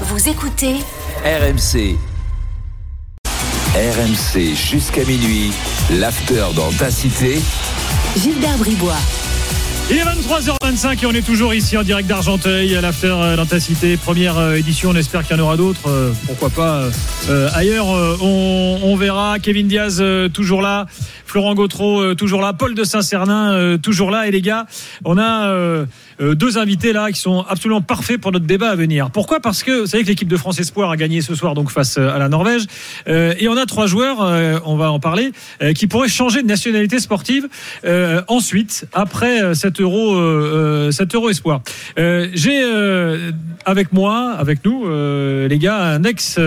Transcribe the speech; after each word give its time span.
Vous 0.00 0.28
écoutez 0.28 0.74
RMC. 1.24 1.96
RMC 3.76 4.54
jusqu'à 4.56 5.04
minuit. 5.04 5.52
L'after 5.88 6.46
dans 6.56 6.72
ta 6.72 6.90
cité. 6.90 7.40
Gilbert 8.16 8.58
Bribois. 8.58 8.98
Il 9.90 9.98
est 9.98 10.02
23h25 10.02 11.02
et 11.02 11.06
on 11.06 11.12
est 11.12 11.26
toujours 11.26 11.52
ici 11.52 11.76
en 11.76 11.82
direct 11.82 12.08
d'Argenteuil 12.08 12.74
à 12.74 12.80
l'after 12.80 13.12
euh, 13.12 13.36
d'Intacité. 13.36 13.98
Première 13.98 14.38
euh, 14.38 14.54
édition, 14.54 14.90
on 14.90 14.94
espère 14.94 15.26
qu'il 15.26 15.36
y 15.36 15.38
en 15.38 15.42
aura 15.42 15.58
d'autres. 15.58 15.90
Euh, 15.90 16.10
pourquoi 16.24 16.48
pas 16.48 16.88
ailleurs 17.54 17.86
on, 18.22 18.96
verra. 18.96 19.38
Kevin 19.38 19.66
Diaz 19.66 20.02
toujours 20.32 20.62
là, 20.62 20.86
Florent 21.26 21.54
Gautreau 21.54 22.14
toujours 22.14 22.40
là, 22.40 22.52
Paul 22.52 22.74
de 22.74 22.84
Saint-Cernin 22.84 23.78
toujours 23.78 24.10
là. 24.10 24.28
Et 24.28 24.30
les 24.30 24.40
gars, 24.40 24.66
on 25.04 25.18
a 25.18 25.52
deux 26.20 26.58
invités 26.58 26.92
là 26.92 27.10
qui 27.10 27.18
sont 27.18 27.44
absolument 27.48 27.80
parfaits 27.80 28.20
pour 28.20 28.30
notre 28.30 28.44
débat 28.44 28.70
à 28.70 28.76
venir. 28.76 29.10
Pourquoi? 29.10 29.40
Parce 29.40 29.62
que 29.62 29.80
vous 29.80 29.86
savez 29.86 30.04
que 30.04 30.08
l'équipe 30.08 30.28
de 30.28 30.36
France 30.36 30.60
Espoir 30.60 30.90
a 30.90 30.96
gagné 30.96 31.22
ce 31.22 31.34
soir 31.34 31.54
donc 31.54 31.70
face 31.70 31.98
à 31.98 32.18
la 32.18 32.28
Norvège. 32.28 32.66
et 33.06 33.48
on 33.48 33.56
a 33.56 33.66
trois 33.66 33.86
joueurs, 33.86 34.18
on 34.64 34.76
va 34.76 34.92
en 34.92 35.00
parler, 35.00 35.32
qui 35.74 35.86
pourraient 35.86 36.08
changer 36.08 36.42
de 36.42 36.46
nationalité 36.46 37.00
sportive 37.00 37.48
ensuite, 38.28 38.86
après 38.92 39.54
cette 39.54 39.73
7 39.74 39.80
euros, 39.80 40.14
euh, 40.14 40.88
euh, 40.88 40.90
7 40.92 41.14
euros 41.14 41.30
espoir. 41.30 41.60
Euh, 41.98 42.28
j'ai 42.32 42.62
avec 43.64 43.92
moi, 43.92 44.34
avec 44.38 44.64
nous, 44.64 44.86
les 44.86 45.58
gars, 45.58 45.82
un 45.82 46.04
ex 46.04 46.38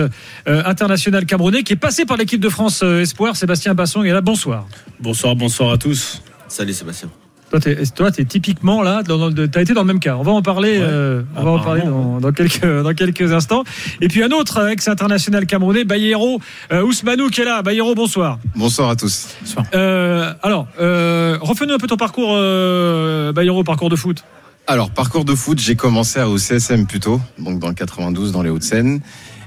international 0.46 1.26
camerounais 1.26 1.62
qui 1.62 1.72
est 1.72 1.76
passé 1.76 2.04
par 2.04 2.16
l'équipe 2.16 2.40
de 2.40 2.48
France 2.48 2.82
espoir, 2.82 3.36
Sébastien 3.36 3.74
Basson. 3.74 4.02
Et 4.02 4.10
là, 4.10 4.20
bonsoir. 4.20 4.66
Bonsoir, 5.00 5.36
bonsoir 5.36 5.72
à 5.72 5.78
tous. 5.78 6.22
Salut 6.48 6.72
Sébastien. 6.72 7.10
Toi, 7.50 7.60
t'es, 7.60 7.76
toi, 7.94 8.10
t'es 8.10 8.24
typiquement 8.24 8.82
là. 8.82 9.02
Dans, 9.02 9.30
dans, 9.30 9.48
t'as 9.48 9.62
été 9.62 9.72
dans 9.72 9.80
le 9.80 9.86
même 9.86 10.00
cas. 10.00 10.16
On 10.16 10.22
va 10.22 10.32
en 10.32 10.42
parler. 10.42 10.78
Ouais, 10.78 10.84
euh, 10.86 11.22
on 11.36 11.44
va 11.44 11.50
en 11.50 11.58
parler 11.60 11.82
dans, 11.82 12.20
dans 12.20 12.32
quelques 12.32 12.64
dans 12.64 12.94
quelques 12.94 13.32
instants. 13.32 13.64
Et 14.00 14.08
puis 14.08 14.22
un 14.22 14.30
autre 14.30 14.68
ex 14.68 14.86
international 14.88 15.46
camerounais, 15.46 15.84
Bayero 15.84 16.40
euh, 16.72 16.82
Ousmanou, 16.82 17.28
qui 17.30 17.40
est 17.40 17.44
là. 17.44 17.62
Bayero, 17.62 17.94
bonsoir. 17.94 18.38
Bonsoir 18.54 18.90
à 18.90 18.96
tous. 18.96 19.28
Euh, 19.74 20.32
alors, 20.42 20.68
euh, 20.80 21.38
refais-nous 21.40 21.74
un 21.74 21.78
peu 21.78 21.86
ton 21.86 21.96
parcours, 21.96 22.34
euh, 22.36 23.32
Bayero, 23.32 23.64
parcours 23.64 23.88
de 23.88 23.96
foot. 23.96 24.24
Alors, 24.66 24.90
parcours 24.90 25.24
de 25.24 25.34
foot, 25.34 25.58
j'ai 25.58 25.76
commencé 25.76 26.20
au 26.20 26.36
CSM 26.36 26.86
plutôt, 26.86 27.20
donc 27.38 27.58
dans 27.58 27.68
le 27.68 27.74
92 27.74 28.32
dans 28.32 28.42
les 28.42 28.50
Hauts-de-Seine. 28.50 29.00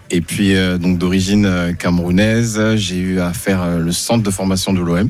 Et 0.10 0.20
puis, 0.20 0.56
euh, 0.56 0.78
donc 0.78 0.98
d'origine 0.98 1.46
euh, 1.46 1.74
camerounaise, 1.74 2.60
j'ai 2.76 2.98
eu 2.98 3.20
à 3.20 3.32
faire 3.32 3.62
euh, 3.62 3.80
le 3.80 3.92
centre 3.94 4.24
de 4.24 4.30
formation 4.30 4.74
de 4.74 4.82
l'OM. 4.82 5.10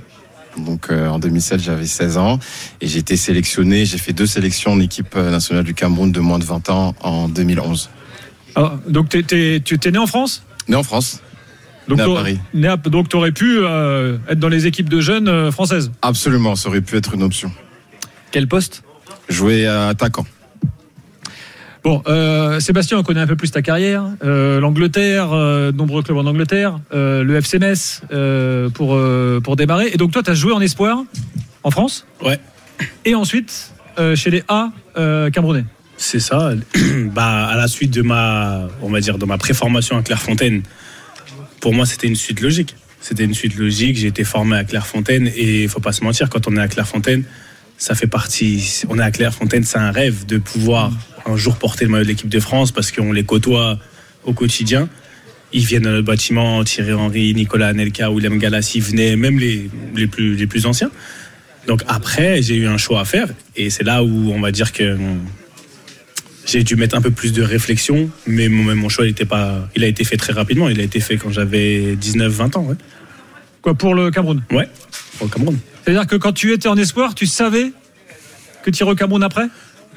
Donc 0.58 0.88
euh, 0.90 1.08
en 1.08 1.20
2007, 1.20 1.60
j'avais 1.62 1.86
16 1.86 2.18
ans 2.18 2.40
et 2.82 2.88
j'ai 2.88 3.00
été 3.00 3.16
sélectionné. 3.16 3.86
J'ai 3.86 3.98
fait 3.98 4.14
deux 4.14 4.26
sélections 4.26 4.72
en 4.74 4.80
équipe 4.80 5.16
euh, 5.16 5.32
nationale 5.32 5.64
du 5.64 5.74
Cameroun 5.74 6.12
de 6.12 6.20
moins 6.20 6.40
de 6.40 6.44
20 6.46 6.70
ans 6.70 6.96
en 7.02 7.28
2011. 7.30 7.90
Alors, 8.56 8.78
donc, 8.88 9.08
t'es, 9.10 9.24
t'es- 9.24 9.62
tu 9.64 9.80
t'es 9.80 9.92
né 9.92 9.98
en 9.98 10.08
France? 10.08 10.44
Né 10.68 10.76
en 10.76 10.84
France, 10.84 11.22
donc, 11.88 11.98
Né 12.00 12.04
à 12.04 12.08
Paris. 12.08 12.40
né 12.54 12.68
à- 12.68 12.76
donc, 12.78 13.08
tu 13.08 13.16
aurais 13.16 13.32
pu 13.32 13.60
euh, 13.60 14.18
être 14.30 14.40
dans 14.40 14.50
les 14.50 14.68
équipes 14.68 14.90
de 14.90 15.00
jeunes 15.00 15.30
euh, 15.30 15.52
françaises? 15.52 15.90
absolument, 16.02 16.56
ça 16.56 16.68
aurait 16.70 16.82
pu 16.82 16.98
être 16.98 17.14
une 17.14 17.24
option. 17.24 17.52
Quel 18.32 18.48
poste? 18.48 18.84
Jouer 19.30 19.66
attaquant. 19.68 20.26
Bon, 21.84 22.04
euh, 22.08 22.60
Sébastien, 22.60 23.00
on 23.00 23.04
connaît 23.04 23.22
un 23.22 23.28
peu 23.28 23.36
plus 23.36 23.50
ta 23.50 23.64
carrière. 23.64 24.04
Euh, 24.24 24.60
L'Angleterre, 24.60 25.34
euh, 25.34 25.72
de 25.72 25.78
nombreux 25.78 26.04
clubs 26.04 26.18
en 26.18 26.26
Angleterre, 26.28 26.80
euh, 26.94 27.24
le 27.24 27.36
FC 27.38 27.58
Metz 27.58 28.02
pour, 28.74 29.00
pour 29.44 29.56
démarrer. 29.56 29.90
Et 29.94 29.98
donc 29.98 30.12
toi, 30.12 30.22
tu 30.22 30.30
as 30.30 30.36
joué 30.36 30.54
en 30.54 30.62
espoir 30.62 31.04
en 31.64 31.72
France 31.72 32.06
Ouais. 32.24 32.40
et 33.06 33.16
ensuite 33.16 33.74
chez 34.16 34.30
les 34.30 34.44
A 34.48 34.72
camerounais. 35.32 35.66
C'est 35.98 36.20
ça. 36.20 36.54
bah, 37.14 37.48
à 37.48 37.56
la 37.56 37.68
suite 37.68 37.92
de 37.92 38.02
ma, 38.02 38.68
on 38.82 38.90
va 38.90 39.00
dire, 39.00 39.18
de 39.18 39.26
ma 39.26 39.38
préformation 39.38 39.98
à 39.98 40.02
Clairefontaine, 40.02 40.64
pour 41.59 41.74
moi, 41.74 41.86
c'était 41.86 42.08
une 42.08 42.16
suite 42.16 42.42
logique. 42.42 42.76
C'était 43.02 43.24
une 43.24 43.34
suite 43.34 43.56
logique. 43.56 43.98
J'ai 43.98 44.08
été 44.08 44.24
formé 44.24 44.58
à 44.58 44.64
Clairefontaine 44.64 45.28
et 45.36 45.64
il 45.64 45.70
faut 45.70 45.80
pas 45.80 45.92
se 45.92 46.04
mentir, 46.04 46.30
quand 46.30 46.48
on 46.48 46.56
est 46.58 46.62
à 46.62 46.68
Clairefontaine, 46.68 47.24
ça 47.78 47.96
fait 47.96 48.08
partie. 48.08 48.84
On 48.90 48.98
est 49.00 49.03
à 49.03 49.12
Clairefontaine, 49.12 49.63
c'est 49.63 49.78
un 49.80 49.92
rêve 49.92 50.25
de 50.25 50.38
pouvoir 50.38 50.92
un 51.26 51.36
jour 51.38 51.58
porter 51.58 51.86
le 51.86 51.92
maillot 51.92 52.04
de 52.04 52.09
l'équipe 52.09 52.30
de 52.30 52.40
France 52.40 52.72
parce 52.72 52.92
qu'on 52.92 53.12
les 53.12 53.24
côtoie 53.24 53.78
au 54.24 54.34
quotidien. 54.34 54.90
Ils 55.54 55.66
viennent 55.66 55.84
dans 55.84 55.92
notre 55.92 56.06
bâtiment, 56.06 56.64
Thierry 56.64 56.94
Henry, 56.94 57.34
Nicolas 57.34 57.68
Anelka, 57.68 58.09
William 58.09 58.38
Galassi 58.38 58.80
venaient, 58.80 59.16
même 59.16 59.38
les, 59.38 59.70
les, 59.96 60.08
plus, 60.08 60.36
les 60.36 60.48
plus 60.48 60.66
anciens. 60.66 60.92
Donc 61.68 61.84
après, 61.88 62.42
j'ai 62.42 62.56
eu 62.56 62.68
un 62.68 62.78
choix 62.78 63.02
à 63.02 63.06
faire 63.06 63.28
et 63.56 63.70
c'est 63.70 63.84
là 63.84 64.04
où 64.04 64.31
on 64.31 64.40
va 64.40 64.52
dire 64.52 64.72
que 64.72 64.98
j'ai 66.46 66.64
dû 66.64 66.76
mettre 66.76 66.96
un 66.96 67.02
peu 67.02 67.12
plus 67.12 67.34
de 67.34 67.44
réflexion, 67.44 68.10
mais 68.26 68.50
mon, 68.50 68.76
mon 68.76 68.90
choix 68.90 69.06
il, 69.06 69.12
était 69.12 69.26
pas, 69.26 69.70
il 69.76 69.84
a 69.84 69.88
été 69.88 70.04
fait 70.04 70.18
très 70.18 70.34
rapidement. 70.34 70.70
Il 70.70 70.80
a 70.80 70.84
été 70.84 71.00
fait 71.00 71.18
quand 71.18 71.31
j'avais 71.31 71.96
19-20 71.96 72.58
ans. 72.58 72.64
Ouais. 72.64 72.76
Quoi 73.62 73.76
pour 73.76 73.94
le 73.94 74.10
Cameroun? 74.10 74.42
Ouais, 74.52 74.68
au 75.20 75.28
Cameroun. 75.28 75.58
C'est-à-dire 75.84 76.08
que 76.08 76.16
quand 76.16 76.34
tu 76.34 76.52
étais 76.52 76.68
en 76.68 76.78
espoir, 76.78 77.14
tu 77.14 77.26
savais 77.26 77.72
que 78.64 78.72
tu 78.72 78.84
irais 78.84 78.92
au 78.92 78.96
Cameroun 78.96 79.24
après? 79.24 79.48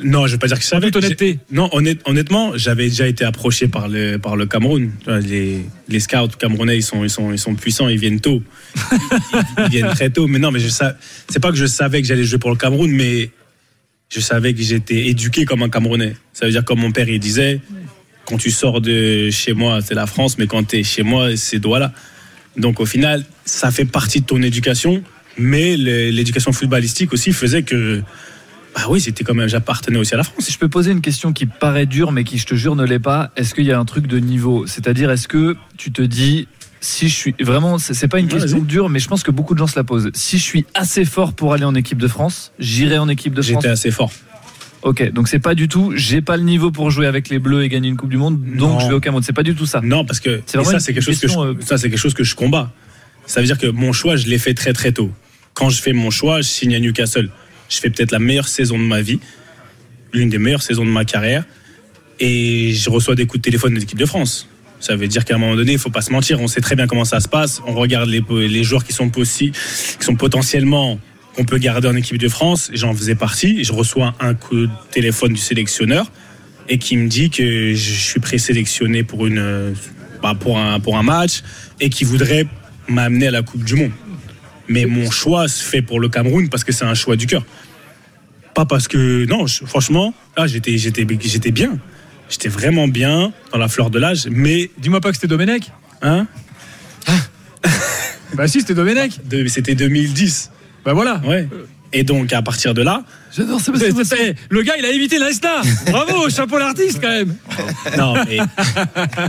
Non, 0.02 0.26
je 0.26 0.32
vais 0.32 0.38
pas 0.38 0.48
dire 0.48 0.56
que 0.56 0.62
je 0.64 0.68
savais. 0.68 0.90
toute 0.90 1.04
honnêteté. 1.04 1.38
Non, 1.52 1.68
honnête- 1.72 2.00
honnêtement, 2.04 2.56
j'avais 2.56 2.88
déjà 2.88 3.06
été 3.06 3.24
approché 3.24 3.68
par 3.68 3.88
le, 3.88 4.18
par 4.18 4.34
le 4.36 4.44
Cameroun. 4.46 4.90
Les, 5.06 5.60
les 5.88 6.00
scouts 6.00 6.28
camerounais, 6.38 6.76
ils 6.78 6.82
sont, 6.82 7.04
ils, 7.04 7.10
sont, 7.10 7.32
ils 7.32 7.38
sont 7.38 7.54
puissants, 7.54 7.88
ils 7.88 7.98
viennent 7.98 8.20
tôt. 8.20 8.42
Ils, 8.76 8.98
ils 9.66 9.70
viennent 9.70 9.90
très 9.94 10.10
tôt. 10.10 10.26
Mais 10.26 10.38
non, 10.40 10.50
mais 10.50 10.58
je 10.60 10.68
c'est 10.68 11.38
pas 11.40 11.50
que 11.50 11.56
je 11.56 11.66
savais 11.66 12.02
que 12.02 12.08
j'allais 12.08 12.24
jouer 12.24 12.38
pour 12.38 12.50
le 12.50 12.56
Cameroun, 12.56 12.90
mais 12.90 13.30
je 14.12 14.20
savais 14.20 14.52
que 14.52 14.62
j'étais 14.62 15.06
éduqué 15.06 15.44
comme 15.44 15.62
un 15.62 15.68
Camerounais. 15.68 16.16
Ça 16.32 16.46
veut 16.46 16.52
dire, 16.52 16.64
comme 16.64 16.80
mon 16.80 16.90
père, 16.92 17.08
il 17.08 17.20
disait, 17.20 17.60
quand 18.26 18.36
tu 18.36 18.50
sors 18.50 18.80
de 18.80 19.30
chez 19.30 19.52
moi, 19.52 19.80
c'est 19.80 19.94
la 19.94 20.06
France, 20.06 20.38
mais 20.38 20.46
quand 20.48 20.64
tu 20.64 20.78
es 20.78 20.82
chez 20.82 21.02
moi, 21.04 21.36
c'est 21.36 21.60
Douala. 21.60 21.92
Donc 22.56 22.80
au 22.80 22.86
final, 22.86 23.24
ça 23.44 23.70
fait 23.70 23.84
partie 23.84 24.20
de 24.20 24.26
ton 24.26 24.42
éducation, 24.42 25.02
mais 25.38 25.76
l'éducation 25.76 26.52
footballistique 26.52 27.12
aussi 27.12 27.32
faisait 27.32 27.62
que, 27.62 28.02
bah 28.74 28.82
oui, 28.88 29.00
c'était 29.00 29.24
quand 29.24 29.34
même, 29.34 29.48
j'appartenais 29.48 29.98
aussi 29.98 30.14
à 30.14 30.16
la 30.16 30.24
France. 30.24 30.36
Si 30.44 30.52
je 30.52 30.58
peux 30.58 30.68
poser 30.68 30.90
une 30.92 31.00
question 31.00 31.32
qui 31.32 31.46
paraît 31.46 31.86
dure, 31.86 32.12
mais 32.12 32.24
qui, 32.24 32.38
je 32.38 32.46
te 32.46 32.54
jure, 32.54 32.74
ne 32.76 32.84
l'est 32.84 32.98
pas, 32.98 33.30
est-ce 33.36 33.54
qu'il 33.54 33.64
y 33.64 33.72
a 33.72 33.78
un 33.78 33.84
truc 33.84 34.06
de 34.06 34.18
niveau? 34.18 34.66
C'est-à-dire, 34.66 35.10
est-ce 35.10 35.28
que 35.28 35.56
tu 35.76 35.92
te 35.92 36.02
dis, 36.02 36.48
si 36.80 37.08
je 37.08 37.14
suis. 37.14 37.34
Vraiment, 37.40 37.78
c'est 37.78 38.08
pas 38.08 38.18
une 38.18 38.28
question 38.28 38.60
dure, 38.60 38.88
mais 38.88 38.98
je 38.98 39.08
pense 39.08 39.22
que 39.22 39.30
beaucoup 39.30 39.54
de 39.54 39.58
gens 39.58 39.66
se 39.66 39.76
la 39.78 39.84
posent. 39.84 40.10
Si 40.14 40.38
je 40.38 40.42
suis 40.42 40.66
assez 40.74 41.04
fort 41.04 41.32
pour 41.32 41.52
aller 41.54 41.64
en 41.64 41.74
équipe 41.74 41.98
de 41.98 42.08
France, 42.08 42.52
j'irai 42.58 42.98
en 42.98 43.08
équipe 43.08 43.32
de 43.32 43.42
France. 43.42 43.62
J'étais 43.62 43.72
assez 43.72 43.90
fort. 43.90 44.10
Ok, 44.82 45.12
donc 45.12 45.28
c'est 45.28 45.38
pas 45.38 45.54
du 45.54 45.66
tout, 45.66 45.92
j'ai 45.96 46.20
pas 46.20 46.36
le 46.36 46.42
niveau 46.42 46.70
pour 46.70 46.90
jouer 46.90 47.06
avec 47.06 47.30
les 47.30 47.38
Bleus 47.38 47.62
et 47.62 47.70
gagner 47.70 47.88
une 47.88 47.96
Coupe 47.96 48.10
du 48.10 48.18
Monde, 48.18 48.38
donc 48.38 48.72
Non. 48.72 48.80
je 48.80 48.88
vais 48.88 48.92
au 48.92 49.00
Cameroun. 49.00 49.22
C'est 49.22 49.32
pas 49.32 49.42
du 49.42 49.54
tout 49.54 49.64
ça. 49.64 49.80
Non, 49.82 50.04
parce 50.04 50.20
que 50.20 50.42
C'est 50.44 50.58
vraiment 50.58 50.72
ça, 50.72 50.78
c'est 50.80 50.92
quelque 50.92 51.02
chose 51.04 51.18
que 51.20 51.26
je, 51.28 51.38
euh, 51.38 51.54
ça, 51.60 51.78
c'est 51.78 51.88
quelque 51.88 51.98
chose 51.98 52.12
que 52.12 52.22
je 52.22 52.34
combats. 52.34 52.70
Ça 53.24 53.40
veut 53.40 53.46
dire 53.46 53.56
que 53.56 53.66
mon 53.66 53.94
choix, 53.94 54.16
je 54.16 54.26
l'ai 54.26 54.36
fait 54.36 54.52
très 54.52 54.74
très 54.74 54.92
tôt. 54.92 55.10
Quand 55.54 55.70
je 55.70 55.80
fais 55.80 55.94
mon 55.94 56.10
choix, 56.10 56.42
je 56.42 56.48
signe 56.48 56.74
à 56.74 56.80
Newcastle. 56.80 57.30
Je 57.74 57.80
fais 57.80 57.90
peut-être 57.90 58.12
la 58.12 58.18
meilleure 58.18 58.48
saison 58.48 58.78
de 58.78 58.84
ma 58.84 59.00
vie, 59.00 59.18
l'une 60.12 60.28
des 60.28 60.38
meilleures 60.38 60.62
saisons 60.62 60.84
de 60.84 60.90
ma 60.90 61.04
carrière, 61.04 61.44
et 62.20 62.72
je 62.72 62.88
reçois 62.88 63.14
des 63.16 63.26
coups 63.26 63.40
de 63.40 63.44
téléphone 63.44 63.74
de 63.74 63.80
l'équipe 63.80 63.98
de 63.98 64.06
France. 64.06 64.48
Ça 64.78 64.94
veut 64.96 65.08
dire 65.08 65.24
qu'à 65.24 65.34
un 65.34 65.38
moment 65.38 65.56
donné, 65.56 65.72
il 65.72 65.78
faut 65.78 65.90
pas 65.90 66.02
se 66.02 66.12
mentir. 66.12 66.40
On 66.40 66.46
sait 66.46 66.60
très 66.60 66.76
bien 66.76 66.86
comment 66.86 67.04
ça 67.04 67.18
se 67.18 67.28
passe. 67.28 67.60
On 67.66 67.72
regarde 67.74 68.08
les, 68.08 68.64
joueurs 68.64 68.84
qui 68.84 68.92
sont 68.92 69.08
possi- 69.08 69.50
qui 69.50 70.04
sont 70.04 70.14
potentiellement 70.14 71.00
qu'on 71.34 71.44
peut 71.44 71.58
garder 71.58 71.88
en 71.88 71.96
équipe 71.96 72.18
de 72.18 72.28
France. 72.28 72.70
J'en 72.74 72.94
faisais 72.94 73.14
partie. 73.14 73.64
Je 73.64 73.72
reçois 73.72 74.14
un 74.20 74.34
coup 74.34 74.66
de 74.66 74.70
téléphone 74.90 75.32
du 75.32 75.40
sélectionneur 75.40 76.12
et 76.68 76.78
qui 76.78 76.96
me 76.96 77.08
dit 77.08 77.30
que 77.30 77.74
je 77.74 77.92
suis 77.92 78.20
présélectionné 78.20 79.04
pour 79.04 79.26
une 79.26 79.74
bah, 80.22 80.34
pour 80.34 80.58
un 80.58 81.02
match 81.02 81.42
et 81.80 81.88
qui 81.88 82.04
voudrait 82.04 82.46
m'amener 82.86 83.28
à 83.28 83.30
la 83.30 83.42
Coupe 83.42 83.64
du 83.64 83.74
Monde. 83.74 83.92
Mais 84.68 84.86
mon 84.86 85.10
choix 85.10 85.48
se 85.48 85.64
fait 85.64 85.82
pour 85.82 85.98
le 85.98 86.08
Cameroun 86.08 86.48
parce 86.48 86.64
que 86.64 86.72
c'est 86.72 86.84
un 86.84 86.94
choix 86.94 87.16
du 87.16 87.26
cœur. 87.26 87.44
Pas 88.54 88.64
parce 88.64 88.86
que 88.88 89.26
non, 89.26 89.46
je- 89.46 89.64
franchement, 89.64 90.14
là 90.36 90.46
j'étais 90.46 90.78
j'étais 90.78 91.06
j'étais 91.20 91.50
bien. 91.50 91.78
J'étais 92.30 92.48
vraiment 92.48 92.88
bien 92.88 93.32
dans 93.52 93.58
la 93.58 93.68
fleur 93.68 93.90
de 93.90 93.98
l'âge, 93.98 94.28
mais 94.30 94.70
Dis-moi 94.78 95.00
pas 95.00 95.10
que 95.10 95.16
c'était 95.16 95.26
Domenech. 95.28 95.70
hein, 96.02 96.26
Bah 98.34 98.48
si, 98.48 98.60
c'était 98.60 98.74
Domenech. 98.74 99.20
de- 99.28 99.46
c'était 99.46 99.74
2010. 99.74 100.50
Bah 100.84 100.92
voilà. 100.92 101.20
Ouais. 101.24 101.48
Et 101.96 102.02
donc 102.02 102.32
à 102.32 102.42
partir 102.42 102.74
de 102.74 102.82
là, 102.82 103.02
J'adore 103.36 103.60
ça. 103.60 103.72
C'est- 103.76 104.04
c'est- 104.04 104.34
Le 104.48 104.62
gars, 104.62 104.74
il 104.78 104.84
a 104.84 104.90
évité 104.92 105.18
l'Insta. 105.18 105.62
Bravo, 105.90 106.28
chapeau 106.36 106.56
l'artiste 106.58 107.00
quand 107.02 107.08
même. 107.08 107.34
non 107.98 108.14
mais 108.28 108.38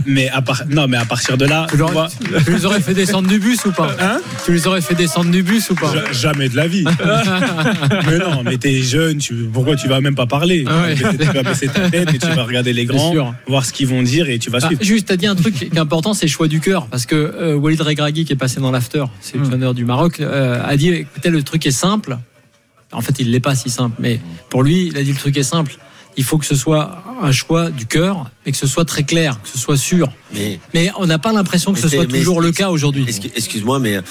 mais 0.06 0.28
à 0.28 0.42
non 0.68 0.86
mais 0.86 0.96
à 0.96 1.04
partir 1.04 1.36
de 1.36 1.44
là, 1.44 1.66
Tu, 1.70 1.76
moi, 1.76 2.06
tu 2.44 2.52
les 2.52 2.64
aurais 2.64 2.80
fait 2.80 2.94
descendre 2.94 3.28
du 3.28 3.40
bus 3.40 3.64
ou 3.64 3.72
pas 3.72 3.90
Hein 4.00 4.18
Tu 4.44 4.52
les 4.52 4.66
aurais 4.68 4.80
fait 4.80 4.94
descendre 4.94 5.30
du 5.32 5.42
bus 5.42 5.70
ou 5.70 5.74
pas 5.74 5.92
Ja- 5.92 6.12
Jamais 6.12 6.48
de 6.48 6.54
la 6.56 6.68
vie. 6.68 6.84
mais 8.06 8.18
non, 8.18 8.42
mais 8.44 8.58
t'es 8.58 8.80
jeune, 8.82 9.18
tu, 9.18 9.34
pourquoi 9.52 9.74
tu 9.76 9.88
vas 9.88 10.00
même 10.00 10.14
pas 10.14 10.26
parler 10.26 10.64
Ah 10.68 10.82
ouais. 10.82 10.94
Tu 10.94 11.02
vas 11.02 11.42
baisser 11.42 11.66
ta 11.68 11.90
tête 11.90 12.14
et 12.14 12.18
tu 12.18 12.26
vas 12.28 12.44
regarder 12.44 12.72
les 12.72 12.84
grands, 12.84 13.34
voir 13.48 13.64
ce 13.64 13.72
qu'ils 13.72 13.88
vont 13.88 14.02
dire 14.02 14.28
et 14.28 14.38
tu 14.38 14.50
vas 14.50 14.58
Ah, 14.62 14.66
suivre. 14.68 14.82
juste, 14.84 15.08
t'as 15.08 15.16
dit 15.16 15.26
un 15.26 15.34
truc 15.34 15.54
qui 15.54 15.64
est 15.64 15.78
important, 15.78 16.14
c'est 16.14 16.26
le 16.26 16.30
choix 16.30 16.46
du 16.48 16.60
cœur. 16.60 16.86
Parce 16.86 17.06
que 17.06 17.14
euh, 17.16 17.54
Walid 17.54 17.80
Regragui, 17.80 18.24
qui 18.24 18.32
est 18.32 18.36
passé 18.36 18.60
dans 18.60 18.70
l'after, 18.70 19.04
c'est 19.20 19.36
le 19.36 19.72
du 19.74 19.84
Maroc, 19.84 20.20
euh, 20.20 20.60
a 20.64 20.76
dit 20.76 20.90
écoutez, 20.90 21.30
le 21.30 21.42
truc 21.42 21.66
est 21.66 21.70
simple. 21.72 22.18
En 22.96 23.02
fait, 23.02 23.14
il 23.20 23.30
l'est 23.30 23.40
pas 23.40 23.54
si 23.54 23.68
simple, 23.70 23.94
mais 24.00 24.18
pour 24.48 24.62
lui, 24.62 24.86
il 24.88 24.96
a 24.96 25.02
dit 25.02 25.12
le 25.12 25.18
truc 25.18 25.36
est 25.36 25.42
simple. 25.42 25.76
il 26.18 26.24
faut 26.24 26.38
que 26.38 26.46
ce 26.46 26.54
soit 26.54 27.04
un 27.22 27.30
choix 27.30 27.70
du 27.70 27.84
cœur, 27.86 28.30
mais 28.44 28.52
que 28.52 28.56
ce 28.58 28.66
soit 28.66 28.86
très 28.86 29.02
clair, 29.04 29.38
que 29.42 29.48
ce 29.50 29.58
soit 29.58 29.76
sûr. 29.76 30.10
Mais 30.34 30.58
Mais 30.72 30.90
on 30.98 31.06
n'a 31.06 31.18
pas 31.18 31.32
l'impression 31.32 31.72
que 31.74 31.78
ce 31.78 31.88
soit 31.88 32.06
toujours 32.20 32.40
le 32.40 32.52
cas 32.52 32.70
aujourd'hui. 32.70 33.04
Excu- 33.04 33.30
Excuse-moi, 33.36 33.78
mais 33.80 33.96
euh, 33.96 34.02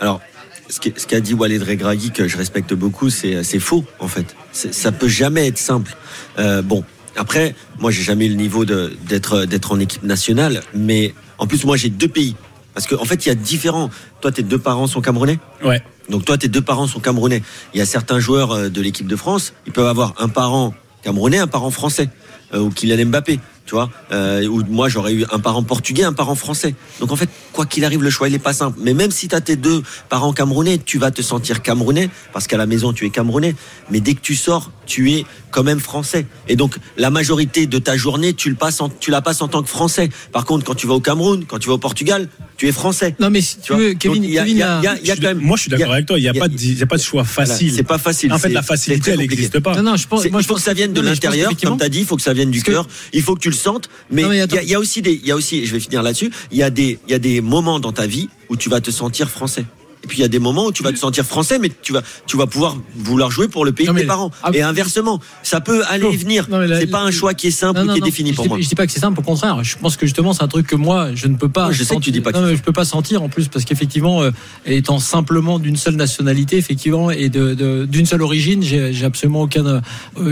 alors, 0.00 0.20
ce 0.68 1.06
qu'a 1.06 1.20
dit 1.20 1.34
Walid 1.34 1.62
Regragui, 1.62 2.10
que 2.10 2.26
je 2.26 2.36
respecte 2.36 2.74
beaucoup, 2.74 3.10
c'est 3.10 3.44
c'est 3.44 3.60
faux, 3.60 3.84
en 4.00 4.08
fait. 4.08 4.34
Ça 4.52 4.90
peut 4.90 5.06
jamais 5.08 5.46
être 5.46 5.58
simple. 5.58 5.96
Euh, 6.38 6.62
bon, 6.62 6.82
après, 7.16 7.54
moi, 7.78 7.90
j'ai 7.92 8.02
jamais 8.02 8.26
eu 8.26 8.30
le 8.30 8.34
niveau 8.34 8.64
d'être 8.64 9.70
en 9.72 9.78
équipe 9.78 10.02
nationale, 10.02 10.62
mais 10.74 11.14
en 11.38 11.46
plus, 11.46 11.64
moi, 11.64 11.76
j'ai 11.76 11.90
deux 11.90 12.08
pays. 12.08 12.34
Parce 12.74 12.86
qu'en 12.88 13.00
en 13.02 13.04
fait, 13.04 13.24
il 13.26 13.28
y 13.28 13.32
a 13.32 13.34
différents. 13.36 13.90
Toi, 14.22 14.32
tes 14.32 14.42
deux 14.42 14.58
parents 14.58 14.86
sont 14.86 15.00
camerounais? 15.02 15.38
Ouais. 15.62 15.82
Donc 16.08 16.24
toi, 16.24 16.38
tes 16.38 16.48
deux 16.48 16.62
parents 16.62 16.86
sont 16.86 17.00
camerounais. 17.00 17.42
Il 17.74 17.78
y 17.78 17.80
a 17.80 17.86
certains 17.86 18.18
joueurs 18.18 18.52
euh, 18.52 18.68
de 18.68 18.80
l'équipe 18.80 19.06
de 19.06 19.16
France, 19.16 19.52
ils 19.66 19.72
peuvent 19.72 19.86
avoir 19.86 20.14
un 20.18 20.28
parent 20.28 20.74
camerounais, 21.02 21.38
un 21.38 21.46
parent 21.46 21.70
français, 21.70 22.08
euh, 22.54 22.60
ou 22.60 22.70
Kylian 22.70 23.06
Mbappé, 23.06 23.40
tu 23.66 23.74
vois. 23.74 23.90
Euh, 24.12 24.46
ou 24.46 24.62
moi, 24.68 24.88
j'aurais 24.88 25.12
eu 25.12 25.24
un 25.32 25.38
parent 25.38 25.62
portugais, 25.62 26.04
un 26.04 26.12
parent 26.12 26.34
français. 26.34 26.74
Donc 27.00 27.12
en 27.12 27.16
fait, 27.16 27.28
quoi 27.52 27.66
qu'il 27.66 27.84
arrive, 27.84 28.02
le 28.02 28.10
choix 28.10 28.28
il 28.28 28.34
est 28.34 28.38
pas 28.38 28.52
simple. 28.52 28.78
Mais 28.80 28.94
même 28.94 29.10
si 29.10 29.28
tu 29.28 29.34
as 29.34 29.40
tes 29.40 29.56
deux 29.56 29.82
parents 30.08 30.32
camerounais, 30.32 30.78
tu 30.78 30.98
vas 30.98 31.10
te 31.10 31.22
sentir 31.22 31.62
camerounais 31.62 32.10
parce 32.32 32.46
qu'à 32.46 32.56
la 32.56 32.66
maison 32.66 32.92
tu 32.92 33.06
es 33.06 33.10
camerounais. 33.10 33.54
Mais 33.90 34.00
dès 34.00 34.14
que 34.14 34.20
tu 34.20 34.34
sors, 34.34 34.70
tu 34.92 35.10
es 35.12 35.24
quand 35.50 35.62
même 35.62 35.80
français. 35.80 36.26
Et 36.48 36.56
donc 36.56 36.76
la 36.98 37.08
majorité 37.08 37.66
de 37.66 37.78
ta 37.78 37.96
journée, 37.96 38.34
tu 38.34 38.50
le 38.50 38.56
passes, 38.56 38.80
en- 38.82 38.90
tu 38.90 39.10
la 39.10 39.22
passes 39.22 39.40
en 39.40 39.48
tant 39.48 39.62
que 39.62 39.68
français. 39.70 40.10
Par 40.32 40.44
contre, 40.44 40.64
quand 40.66 40.74
tu 40.74 40.86
vas 40.86 40.92
au 40.94 41.00
Cameroun, 41.00 41.44
quand 41.48 41.58
tu 41.58 41.68
vas 41.68 41.74
au 41.74 41.78
Portugal, 41.78 42.28
tu 42.58 42.68
es 42.68 42.72
français. 42.72 43.16
Non, 43.18 43.30
mais 43.30 43.40
si 43.40 43.56
tu 43.58 43.72
vois. 43.72 43.80
veux, 43.82 43.94
Kevin, 43.94 44.18
Donc, 44.22 44.28
il 44.28 44.34
y 44.34 44.38
a- 44.38 44.42
Kevin 44.42 44.56
il 44.56 44.60
y 44.60 44.62
a- 44.62 44.76
a- 44.76 44.80
il 44.80 44.84
y 44.84 44.86
a- 44.88 44.98
il 45.00 45.06
y 45.06 45.10
a 45.10 45.14
Je 45.14 45.20
suis 45.20 45.20
quand 45.22 45.28
même- 45.34 45.38
Moi, 45.38 45.56
je 45.56 45.62
suis 45.62 45.70
il 45.70 45.78
d'accord 45.78 45.94
avec 45.94 46.06
toi. 46.06 46.18
Il 46.18 46.22
n'y 46.22 46.28
a, 46.28 46.32
il 46.32 46.36
y 46.36 46.38
a- 46.38 46.42
pas 46.42 46.48
de- 46.48 46.58
il 46.60 46.78
y 46.78 46.82
a 46.82 46.86
pas 46.86 46.96
de 46.98 47.02
choix 47.02 47.22
Voilà, 47.22 47.50
facile. 47.50 47.72
c'est 47.74 47.82
pas 47.82 47.98
facile. 47.98 48.32
En 48.34 48.38
fait, 48.38 48.50
la 48.50 48.62
facilité, 48.62 49.12
elle 49.12 49.18
n'existe 49.18 49.58
pas. 49.60 49.74
Non, 49.76 49.82
non, 49.92 49.96
je 49.96 50.06
pense, 50.06 50.24
moi, 50.30 50.40
il 50.40 50.42
je 50.42 50.46
faut 50.48 50.54
pense 50.54 50.60
que 50.62 50.64
ça 50.66 50.74
vienne 50.74 50.92
de 50.92 51.00
l'intérieur, 51.00 51.50
comme 51.64 51.78
tu 51.78 51.84
as 51.84 51.88
dit, 51.88 52.00
il 52.00 52.06
faut 52.06 52.16
que 52.16 52.22
ça 52.22 52.34
vienne 52.34 52.50
du 52.50 52.62
cœur. 52.62 52.86
Il 53.14 53.22
faut 53.22 53.34
que 53.34 53.40
tu 53.40 53.48
le 53.50 53.54
sentes. 53.56 53.88
Mais 54.10 54.22
il 54.22 54.34
y, 54.34 54.64
il 54.64 54.68
y 54.68 54.74
a 54.74 54.78
aussi 54.78 55.00
des, 55.00 55.12
il 55.14 55.26
y 55.26 55.30
a 55.32 55.36
aussi, 55.36 55.64
je 55.66 55.72
vais 55.72 55.80
finir 55.80 56.02
là-dessus. 56.02 56.30
Il 56.50 56.58
y 56.58 56.62
a 56.62 56.70
des, 56.70 56.98
il 57.08 57.12
y 57.12 57.14
a 57.14 57.18
des 57.18 57.40
moments 57.40 57.80
dans 57.80 57.92
ta 57.92 58.06
vie 58.06 58.28
où 58.50 58.56
tu 58.56 58.68
vas 58.68 58.80
te 58.80 58.90
sentir 58.90 59.30
français. 59.30 59.64
Et 60.04 60.08
puis 60.08 60.18
il 60.18 60.22
y 60.22 60.24
a 60.24 60.28
des 60.28 60.40
moments 60.40 60.66
où 60.66 60.72
tu 60.72 60.82
vas 60.82 60.90
te 60.92 60.98
sentir 60.98 61.24
français, 61.24 61.58
mais 61.60 61.70
tu 61.82 61.92
vas, 61.92 62.02
tu 62.26 62.36
vas 62.36 62.46
pouvoir 62.48 62.76
vouloir 62.96 63.30
jouer 63.30 63.46
pour 63.46 63.64
le 63.64 63.70
pays 63.72 63.86
Non, 63.86 63.92
de 63.94 64.00
tes 64.00 64.06
parents. 64.06 64.32
Ah, 64.42 64.50
et 64.52 64.60
inversement, 64.60 65.20
ça 65.44 65.60
peut 65.60 65.84
aller 65.88 66.06
et 66.06 66.16
venir. 66.16 66.48
C'est 66.80 66.86
pas 66.88 67.02
un 67.02 67.10
choix 67.12 67.34
qui 67.34 67.46
est 67.48 67.50
simple 67.52 67.78
Non, 67.78 67.84
ou 67.84 67.86
non, 67.88 67.92
qui 67.94 67.98
est 68.00 68.02
défini 68.04 68.30
je 68.30 68.34
pour 68.34 68.44
dis- 68.44 68.48
moi. 68.48 68.58
Je 68.60 68.68
dis 68.68 68.74
pas 68.74 68.84
que 68.86 68.92
c'est 68.92 68.98
simple, 68.98 69.20
au 69.20 69.22
contraire. 69.22 69.62
Je 69.62 69.76
pense 69.78 69.96
que 69.96 70.04
justement, 70.06 70.32
c'est 70.32 70.42
un 70.42 70.48
truc 70.48 70.66
que 70.66 70.74
moi, 70.76 71.10
je 71.14 71.28
ne 71.28 71.36
peux 71.36 71.48
pas. 71.48 71.70
Je 71.70 71.84
sais 71.84 71.94
que 71.94 72.00
tu 72.00 72.10
dis 72.10 72.20
pas 72.20 72.32
que 72.32 72.38
Non, 72.38 72.44
c'est 72.46 72.50
mais 72.52 72.56
je 72.56 72.62
peux 72.62 72.72
pas 72.72 72.84
sentir 72.84 73.22
en 73.22 73.28
plus 73.28 73.46
parce 73.46 73.64
qu'effectivement, 73.64 74.22
euh, 74.22 74.30
étant 74.66 74.98
simplement 74.98 75.60
d'une 75.60 75.76
seule 75.76 75.94
nationalité, 75.96 76.56
effectivement, 76.56 77.10
et 77.12 77.28
de 77.28 77.54
de- 77.54 77.84
d'une 77.86 78.06
seule 78.06 78.22
origine, 78.22 78.62
j'ai 78.62 78.92
j'ai 78.92 79.04
absolument 79.04 79.42
aucun. 79.42 79.64
euh, 79.66 79.80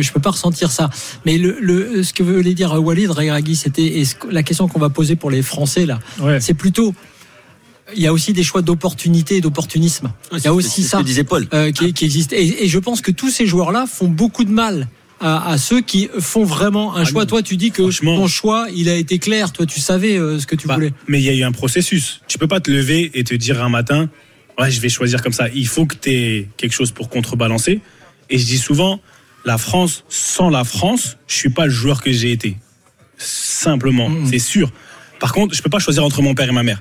je 0.01 0.11
peux 0.13 0.21
pas 0.21 0.31
ressentir 0.31 0.71
ça. 0.73 0.91
Mais 1.27 1.39
le, 1.39 1.57
le 1.61 2.03
ce 2.03 2.13
que 2.13 2.23
voulait 2.25 2.55
dire 2.55 2.73
Walid 2.83 3.11
Regragui, 3.11 3.55
c'était 3.55 4.03
la 4.31 4.43
question 4.43 4.67
qu'on 4.67 4.81
va 4.81 4.89
poser 4.91 5.15
pour 5.15 5.31
les 5.31 5.43
Français 5.43 5.87
là. 5.87 6.01
Ouais. 6.21 6.41
C'est 6.41 6.55
plutôt. 6.55 6.93
Il 7.97 8.03
y 8.03 8.07
a 8.07 8.13
aussi 8.13 8.33
des 8.33 8.43
choix 8.43 8.63
d'opportunité 8.63 9.37
et 9.37 9.41
d'opportunisme. 9.41 10.13
Il 10.33 10.41
y 10.43 10.47
a 10.47 10.55
aussi 10.55 10.83
ça 10.83 11.03
disait 11.03 11.25
Paul. 11.25 11.47
euh, 11.55 11.73
qui, 11.73 11.93
qui 11.93 12.05
existe. 12.05 12.33
Et, 12.33 12.65
et 12.65 12.69
je 12.69 12.79
pense 12.79 13.01
que 13.01 13.11
tous 13.11 13.31
ces 13.31 13.47
joueurs-là 13.47 13.87
font 13.87 14.09
beaucoup 14.09 14.45
de 14.45 14.51
mal 14.51 14.89
à, 15.21 15.51
à 15.51 15.59
ceux 15.59 15.81
qui 15.81 16.09
font 16.19 16.45
vraiment 16.45 16.97
un 16.97 17.03
Ah 17.03 17.05
choix. 17.05 17.23
non. 17.23 17.29
Toi, 17.29 17.43
tu 17.43 17.57
dis 17.57 17.71
que 17.71 17.83
ton 18.05 18.27
choix, 18.27 18.69
il 18.75 18.89
a 18.89 18.95
été 18.97 19.19
clair. 19.19 19.53
Toi, 19.53 19.67
tu 19.67 19.81
savais 19.81 20.17
euh, 20.17 20.39
ce 20.39 20.47
que 20.47 20.57
tu 20.57 20.67
Bah, 20.67 20.75
voulais. 20.75 20.93
mais 21.09 21.21
il 21.21 21.25
y 21.25 21.29
a 21.29 21.35
eu 21.35 21.43
un 21.43 21.53
processus. 21.53 22.21
Tu 22.29 22.39
peux 22.39 22.49
pas 22.49 22.61
te 22.61 22.71
lever 22.71 23.11
et 23.15 23.25
te 23.25 23.35
dire 23.35 23.63
un 23.63 23.69
matin, 23.69 24.09
ouais, 24.59 24.71
je 24.71 24.81
vais 24.81 24.89
choisir 24.89 25.23
comme 25.23 25.33
ça. 25.35 25.49
Il 25.55 25.67
faut 25.69 25.85
que 25.87 25.95
tu 25.97 26.11
aies 26.11 26.49
quelque 26.57 26.73
chose 26.73 26.91
pour 26.93 27.09
contrebalancer. 27.11 27.81
Et 28.31 28.39
je 28.39 28.47
dis 28.47 28.59
souvent, 28.59 29.01
la 29.45 29.59
France, 29.59 30.05
sans 30.09 30.49
la 30.51 30.65
France, 30.65 31.17
je 31.27 31.35
suis 31.35 31.51
pas 31.51 31.67
le 31.67 31.73
joueur 31.73 32.03
que 32.03 32.13
j'ai 32.13 32.31
été. 32.33 32.57
Simplement, 33.19 34.09
Mhm. 34.09 34.27
c'est 34.31 34.39
sûr. 34.39 34.71
Par 35.19 35.33
contre, 35.33 35.55
je 35.55 35.63
peux 35.63 35.69
pas 35.71 35.79
choisir 35.79 36.05
entre 36.05 36.23
mon 36.23 36.35
père 36.35 36.49
et 36.49 36.53
ma 36.53 36.63
mère. 36.63 36.81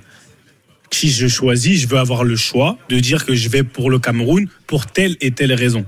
Si 0.91 1.09
je 1.09 1.27
choisis, 1.27 1.81
je 1.81 1.87
veux 1.87 1.97
avoir 1.97 2.23
le 2.23 2.35
choix 2.35 2.77
de 2.89 2.99
dire 2.99 3.25
que 3.25 3.35
je 3.35 3.49
vais 3.49 3.63
pour 3.63 3.89
le 3.89 3.99
Cameroun 3.99 4.47
pour 4.67 4.87
telle 4.87 5.15
et 5.21 5.31
telle 5.31 5.53
raison. 5.53 5.85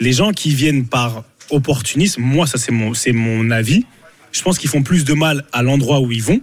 Les 0.00 0.12
gens 0.12 0.32
qui 0.32 0.54
viennent 0.54 0.86
par 0.86 1.24
opportunisme, 1.50 2.22
moi, 2.22 2.46
ça 2.46 2.58
c'est 2.58 2.72
mon, 2.72 2.92
c'est 2.92 3.12
mon 3.12 3.50
avis. 3.50 3.86
Je 4.32 4.42
pense 4.42 4.58
qu'ils 4.58 4.68
font 4.68 4.82
plus 4.82 5.04
de 5.04 5.14
mal 5.14 5.44
à 5.52 5.62
l'endroit 5.62 6.00
où 6.00 6.12
ils 6.12 6.22
vont 6.22 6.40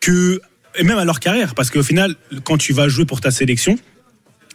que 0.00 0.40
et 0.78 0.84
même 0.84 0.98
à 0.98 1.04
leur 1.04 1.20
carrière 1.20 1.54
parce 1.54 1.70
qu'au 1.70 1.82
final 1.82 2.14
quand 2.44 2.58
tu 2.58 2.72
vas 2.72 2.88
jouer 2.88 3.04
pour 3.04 3.20
ta 3.20 3.30
sélection 3.30 3.78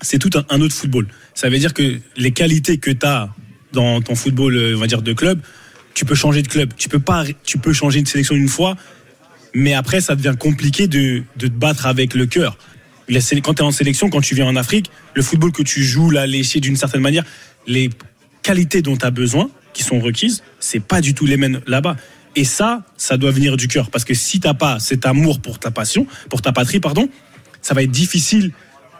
c'est 0.01 0.19
tout 0.19 0.29
un, 0.49 0.61
autre 0.61 0.73
football 0.73 1.07
ça 1.33 1.49
veut 1.49 1.57
dire 1.57 1.73
que 1.73 1.97
les 2.15 2.31
qualités 2.31 2.77
que 2.77 2.91
tu 2.91 3.05
as 3.05 3.29
dans 3.73 4.01
ton 4.01 4.15
football 4.15 4.55
euh, 4.55 4.75
on 4.75 4.79
va 4.79 4.87
dire 4.87 5.01
de 5.01 5.13
club 5.13 5.41
tu 5.93 6.05
peux 6.05 6.15
changer 6.15 6.41
de 6.41 6.47
club 6.47 6.73
tu 6.77 6.89
peux 6.89 6.99
pas 6.99 7.25
tu 7.43 7.57
peux 7.57 7.73
changer 7.73 7.99
une 7.99 8.05
sélection 8.05 8.35
une 8.35 8.47
fois 8.47 8.77
mais 9.53 9.73
après 9.73 10.01
ça 10.01 10.15
devient 10.15 10.35
compliqué 10.37 10.87
de, 10.87 11.23
de 11.37 11.47
te 11.47 11.53
battre 11.53 11.85
avec 11.85 12.13
le 12.13 12.25
cœur 12.25 12.57
quand 13.43 13.53
tu 13.55 13.61
es 13.61 13.65
en 13.65 13.71
sélection 13.71 14.09
quand 14.09 14.21
tu 14.21 14.35
viens 14.35 14.47
en 14.47 14.55
Afrique 14.55 14.89
le 15.15 15.21
football 15.21 15.51
que 15.51 15.63
tu 15.63 15.83
joues 15.83 16.09
là 16.09 16.25
léché 16.25 16.59
d'une 16.59 16.77
certaine 16.77 17.01
manière 17.01 17.25
les 17.67 17.89
qualités 18.41 18.81
dont 18.81 18.95
tu 18.95 19.05
as 19.05 19.11
besoin 19.11 19.49
qui 19.73 19.83
sont 19.83 19.99
requises 19.99 20.43
c'est 20.59 20.79
pas 20.79 21.01
du 21.01 21.13
tout 21.13 21.25
les 21.25 21.37
mêmes 21.37 21.61
là-bas 21.67 21.97
et 22.35 22.45
ça, 22.45 22.83
ça 22.97 23.17
doit 23.17 23.31
venir 23.31 23.57
du 23.57 23.67
cœur. 23.67 23.89
Parce 23.89 24.05
que 24.05 24.13
si 24.13 24.39
t'as 24.39 24.53
pas 24.53 24.79
cet 24.79 25.05
amour 25.05 25.41
pour 25.41 25.59
ta 25.59 25.71
passion, 25.71 26.07
pour 26.29 26.41
ta 26.41 26.51
patrie, 26.51 26.79
pardon, 26.79 27.09
ça 27.61 27.73
va 27.73 27.83
être 27.83 27.91
difficile 27.91 28.51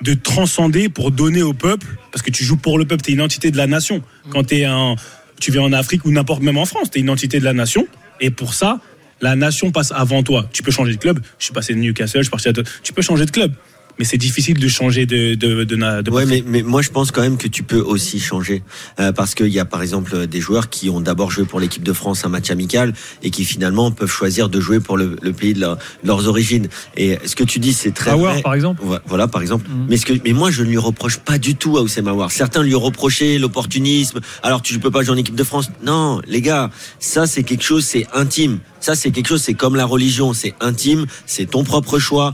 de 0.01 0.13
transcender 0.13 0.89
pour 0.89 1.11
donner 1.11 1.41
au 1.41 1.53
peuple. 1.53 1.87
Parce 2.11 2.21
que 2.21 2.31
tu 2.31 2.43
joues 2.43 2.57
pour 2.57 2.77
le 2.77 2.85
peuple, 2.85 3.03
t'es 3.03 3.13
une 3.13 3.21
entité 3.21 3.51
de 3.51 3.57
la 3.57 3.67
nation. 3.67 4.01
Quand 4.29 4.43
t'es 4.43 4.65
un, 4.65 4.95
tu 5.39 5.51
viens 5.51 5.61
en 5.61 5.73
Afrique 5.73 6.05
ou 6.05 6.11
n'importe 6.11 6.41
même 6.41 6.57
en 6.57 6.65
France, 6.65 6.91
t'es 6.91 6.99
une 6.99 7.09
entité 7.09 7.39
de 7.39 7.45
la 7.45 7.53
nation. 7.53 7.87
Et 8.19 8.31
pour 8.31 8.53
ça, 8.53 8.79
la 9.21 9.35
nation 9.35 9.71
passe 9.71 9.91
avant 9.91 10.23
toi. 10.23 10.47
Tu 10.51 10.63
peux 10.63 10.71
changer 10.71 10.93
de 10.93 10.99
club. 10.99 11.19
Je 11.39 11.45
suis 11.45 11.53
passé 11.53 11.73
de 11.73 11.79
Newcastle, 11.79 12.19
je 12.19 12.23
suis 12.23 12.31
parti 12.31 12.49
à... 12.49 12.53
Tu 12.83 12.93
peux 12.93 13.01
changer 13.01 13.25
de 13.25 13.31
club. 13.31 13.53
Mais 14.01 14.05
c'est 14.05 14.17
difficile 14.17 14.57
de 14.57 14.67
changer 14.67 15.05
de, 15.05 15.35
de, 15.35 15.63
de, 15.63 15.75
de 16.01 16.09
Ouais, 16.09 16.25
mais, 16.25 16.43
mais 16.47 16.63
moi 16.63 16.81
je 16.81 16.89
pense 16.89 17.11
quand 17.11 17.21
même 17.21 17.37
que 17.37 17.47
tu 17.47 17.61
peux 17.61 17.79
aussi 17.79 18.19
changer 18.19 18.63
Euh, 18.99 19.11
parce 19.11 19.35
qu'il 19.35 19.49
y 19.49 19.59
a 19.59 19.65
par 19.65 19.83
exemple 19.83 20.25
des 20.25 20.41
joueurs 20.41 20.71
qui 20.71 20.89
ont 20.89 21.01
d'abord 21.01 21.29
joué 21.29 21.45
pour 21.45 21.59
l'équipe 21.59 21.83
de 21.83 21.93
France 21.93 22.25
un 22.25 22.29
match 22.29 22.49
amical 22.49 22.93
et 23.21 23.29
qui 23.29 23.45
finalement 23.45 23.91
peuvent 23.91 24.09
choisir 24.09 24.49
de 24.49 24.59
jouer 24.59 24.79
pour 24.79 24.97
le, 24.97 25.17
le 25.21 25.33
pays 25.33 25.53
de, 25.53 25.59
leur- 25.59 25.75
de 26.03 26.07
leurs 26.07 26.27
origines. 26.27 26.67
Et 26.97 27.19
ce 27.25 27.35
que 27.35 27.43
tu 27.43 27.59
dis 27.59 27.73
c'est 27.73 27.91
très 27.91 28.09
Aouar, 28.09 28.33
vrai. 28.33 28.41
par 28.41 28.55
exemple. 28.55 28.81
Voilà, 29.05 29.27
par 29.27 29.43
exemple. 29.43 29.69
Mhm. 29.69 29.85
Mais, 29.87 29.97
ce 29.97 30.05
que, 30.07 30.13
mais 30.25 30.33
moi, 30.33 30.49
je 30.49 30.63
ne 30.63 30.69
lui 30.69 30.79
reproche 30.79 31.17
pas 31.19 31.37
du 31.37 31.53
tout 31.55 31.77
à 31.77 31.83
Oussem 31.83 32.07
Aouar. 32.07 32.31
Certains 32.31 32.63
lui 32.63 32.73
reprochaient 32.73 33.37
l'opportunisme. 33.37 34.19
Alors, 34.41 34.63
tu 34.63 34.73
ne 34.73 34.79
peux 34.79 34.89
pas 34.89 35.03
jouer 35.03 35.13
en 35.13 35.17
équipe 35.19 35.35
de 35.35 35.43
France. 35.43 35.69
Non, 35.85 36.21
les 36.27 36.41
gars, 36.41 36.71
ça, 36.99 37.27
c'est 37.27 37.43
quelque 37.43 37.63
chose, 37.63 37.85
c'est 37.85 38.07
intime. 38.15 38.57
Ça, 38.79 38.95
c'est 38.95 39.11
quelque 39.11 39.27
chose, 39.27 39.43
c'est 39.43 39.53
comme 39.53 39.75
la 39.75 39.85
religion. 39.85 40.33
C'est 40.33 40.55
intime, 40.59 41.05
c'est 41.27 41.45
ton 41.51 41.63
propre 41.63 41.99
choix. 41.99 42.33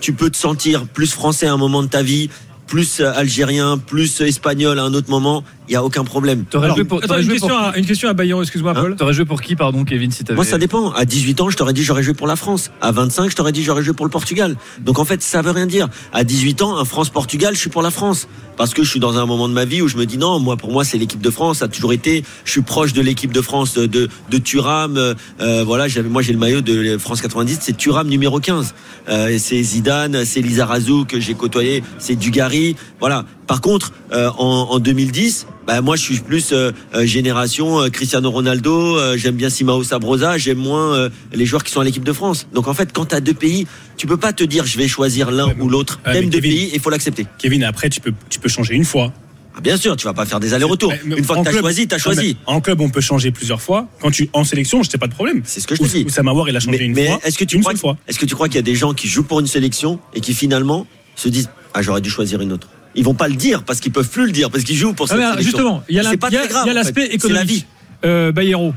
Tu, 0.00 0.12
peux 0.12 0.30
te 0.30 0.36
sentir 0.36 0.86
plus 0.86 1.12
français 1.12 1.46
à 1.46 1.52
un 1.52 1.56
moment 1.56 1.82
de 1.82 1.88
ta 1.88 2.02
vie, 2.02 2.30
plus 2.68 3.00
euh, 3.00 3.12
algérien, 3.16 3.78
plus 3.78 4.20
espagnol 4.20 4.78
à 4.78 4.84
un 4.84 4.94
autre 4.94 5.10
moment. 5.10 5.42
Il 5.68 5.72
y 5.72 5.76
a 5.76 5.84
aucun 5.84 6.04
problème. 6.04 6.44
T'aurais 6.48 6.70
joué 6.74 6.84
pour, 6.84 6.98
attends, 6.98 7.08
t'aurais 7.08 7.20
une, 7.20 7.26
joué 7.26 7.34
question 7.34 7.48
pour, 7.48 7.58
à, 7.58 7.76
une 7.76 7.84
question 7.84 8.08
à 8.08 8.14
Bayon, 8.14 8.40
excuse-moi, 8.40 8.72
Hein 8.76 8.80
Paul. 8.80 8.96
t'aurais 8.96 9.12
joué 9.12 9.24
pour 9.26 9.42
qui, 9.42 9.54
pardon, 9.56 9.84
Kevin, 9.84 10.10
si 10.10 10.24
t'avais. 10.24 10.36
Moi, 10.36 10.44
ça 10.44 10.56
dépend. 10.56 10.92
À 10.92 11.04
18 11.04 11.40
ans, 11.40 11.50
je 11.50 11.56
t'aurais 11.56 11.72
dit 11.74 11.82
j'aurais 11.82 12.02
joué 12.02 12.14
pour 12.14 12.26
la 12.26 12.36
France. 12.36 12.70
À 12.80 12.92
25, 12.92 13.30
je 13.30 13.36
t'aurais 13.36 13.52
dit 13.52 13.62
j'aurais 13.64 13.82
joué 13.82 13.92
pour 13.94 14.06
le 14.06 14.10
Portugal. 14.10 14.56
Donc 14.80 14.98
en 14.98 15.04
fait, 15.04 15.20
ça 15.22 15.42
veut 15.42 15.50
rien 15.50 15.66
dire. 15.66 15.88
À 16.12 16.24
18 16.24 16.62
ans, 16.62 16.78
un 16.78 16.84
France-Portugal, 16.84 17.54
je 17.54 17.60
suis 17.60 17.70
pour 17.70 17.82
la 17.82 17.90
France. 17.90 18.28
Parce 18.56 18.74
que 18.74 18.82
je 18.82 18.90
suis 18.90 18.98
dans 18.98 19.16
un 19.16 19.24
moment 19.24 19.48
de 19.48 19.54
ma 19.54 19.64
vie 19.64 19.82
où 19.82 19.88
je 19.88 19.96
me 19.96 20.04
dis 20.04 20.18
non, 20.18 20.40
moi 20.40 20.56
pour 20.56 20.72
moi 20.72 20.84
c'est 20.84 20.98
l'équipe 20.98 21.20
de 21.20 21.30
France, 21.30 21.58
ça 21.58 21.66
a 21.66 21.68
toujours 21.68 21.92
été. 21.92 22.24
Je 22.44 22.50
suis 22.50 22.62
proche 22.62 22.92
de 22.92 23.00
l'équipe 23.00 23.32
de 23.32 23.40
France 23.40 23.74
de 23.74 23.86
de 23.86 24.38
Thuram. 24.38 24.96
euh, 24.96 25.14
euh, 25.40 25.62
voilà, 25.64 25.86
j'avais 25.86 26.08
moi 26.08 26.22
j'ai 26.22 26.32
le 26.32 26.40
maillot 26.40 26.60
de 26.60 26.98
France 26.98 27.20
90, 27.22 27.58
c'est 27.60 27.76
Thuram 27.76 28.08
numéro 28.08 28.40
15. 28.40 28.74
Euh, 29.10 29.36
c'est 29.38 29.62
Zidane, 29.62 30.24
c'est 30.24 30.40
Lizarazu 30.40 31.04
que 31.06 31.20
j'ai 31.20 31.34
côtoyé, 31.34 31.84
c'est 32.00 32.16
Dugarry. 32.16 32.57
Voilà. 33.00 33.24
Par 33.46 33.60
contre, 33.60 33.92
euh, 34.12 34.30
en, 34.38 34.68
en 34.70 34.78
2010, 34.78 35.46
bah, 35.66 35.80
moi 35.80 35.96
je 35.96 36.02
suis 36.02 36.18
plus 36.18 36.52
euh, 36.52 36.72
euh, 36.94 37.06
génération 37.06 37.88
Cristiano 37.90 38.30
Ronaldo. 38.30 39.16
j'aime 39.16 39.36
bien 39.36 39.50
Simao 39.50 39.82
Sabrosa. 39.82 40.38
J'aime 40.38 40.58
moins 40.58 41.08
les 41.32 41.46
joueurs 41.46 41.64
qui 41.64 41.72
sont 41.72 41.80
à 41.80 41.84
l'équipe 41.84 42.04
de 42.04 42.12
France. 42.12 42.46
Donc 42.54 42.68
en 42.68 42.74
fait, 42.74 42.92
quand 42.92 43.06
tu 43.06 43.14
as 43.14 43.20
deux 43.20 43.34
pays, 43.34 43.66
tu 43.96 44.06
peux 44.06 44.16
pas 44.16 44.32
te 44.32 44.44
dire 44.44 44.66
je 44.66 44.78
vais 44.78 44.88
choisir 44.88 45.30
l'un 45.30 45.48
Ouais, 45.48 45.56
ou 45.60 45.68
l'autre. 45.68 46.00
T'aimes 46.04 46.30
deux 46.30 46.40
Kevin- 46.40 46.50
pays, 46.58 46.70
il 46.74 46.80
faut 46.80 46.90
l'accepter. 46.90 47.26
Kevin, 47.38 47.64
après, 47.64 47.88
tu 47.88 48.00
peux, 48.00 48.12
tu 48.28 48.38
peux 48.38 48.48
changer 48.48 48.74
une 48.74 48.84
fois. 48.84 49.12
Ah, 49.56 49.60
bien 49.60 49.76
sûr, 49.76 49.96
tu 49.96 50.04
vas 50.04 50.12
pas 50.14 50.24
faire 50.24 50.38
des 50.38 50.54
allers-retours. 50.54 50.92
Une 51.04 51.24
fois 51.24 51.36
que 51.38 51.42
tu 51.42 51.48
as 51.48 51.50
club- 51.50 51.62
choisi, 51.62 51.88
tu 51.88 51.94
as 51.94 51.98
choisi. 51.98 52.36
En 52.46 52.60
club, 52.60 52.80
on 52.80 52.90
peut 52.90 53.00
changer 53.00 53.32
plusieurs 53.32 53.60
fois. 53.60 53.88
Quand 54.00 54.10
tu 54.12 54.30
en 54.32 54.44
sélection, 54.44 54.84
je 54.84 54.90
t'ai 54.90 54.98
pas 54.98 55.08
de 55.08 55.14
problème. 55.14 55.42
C'est 55.44 55.58
ce 55.60 55.66
que 55.66 55.74
je 55.74 55.82
te 55.82 55.88
dis. 55.88 56.04
Oussama 56.04 56.32
il 56.48 56.56
a 56.56 56.60
changé 56.60 56.78
Mais, 56.78 56.84
une 56.84 56.92
mais 56.94 57.06
fois. 57.08 57.18
est-ce 57.24 57.36
que 57.38 57.44
tu 57.44 57.58
crois 57.58 57.72
est-ce 58.06 58.18
que 58.20 58.26
tu 58.26 58.34
crois 58.36 58.46
qu'il 58.48 58.54
y 58.56 58.60
a 58.60 58.62
des 58.62 58.76
gens 58.76 58.94
qui 58.94 59.08
jouent 59.08 59.24
pour 59.24 59.40
une 59.40 59.48
sélection 59.48 59.98
et 60.14 60.20
qui 60.20 60.32
finalement 60.32 60.86
se 61.16 61.28
disent 61.28 61.50
ah 61.74 61.82
j'aurais 61.82 62.00
dû 62.00 62.10
choisir 62.10 62.40
une 62.40 62.52
autre. 62.52 62.68
Ils 62.94 63.04
vont 63.04 63.14
pas 63.14 63.28
le 63.28 63.34
dire 63.36 63.62
parce 63.64 63.80
qu'ils 63.80 63.92
peuvent 63.92 64.08
plus 64.08 64.26
le 64.26 64.32
dire 64.32 64.50
parce 64.50 64.64
qu'ils 64.64 64.76
jouent 64.76 64.92
pour 64.94 65.06
Ah, 65.10 65.14
cette 65.14 65.18
mais, 65.18 65.24
sélection. 65.30 65.44
justement, 65.44 65.82
il 65.88 65.94
y 65.96 65.98
a 65.98 66.02
l'aspect 66.02 66.30
fait. 66.30 67.18
C'est 67.20 67.28
la 67.28 67.42
économique. 67.42 67.48
vie. 67.50 67.64
Euh, 68.04 68.32
Bayeiro, 68.32 68.74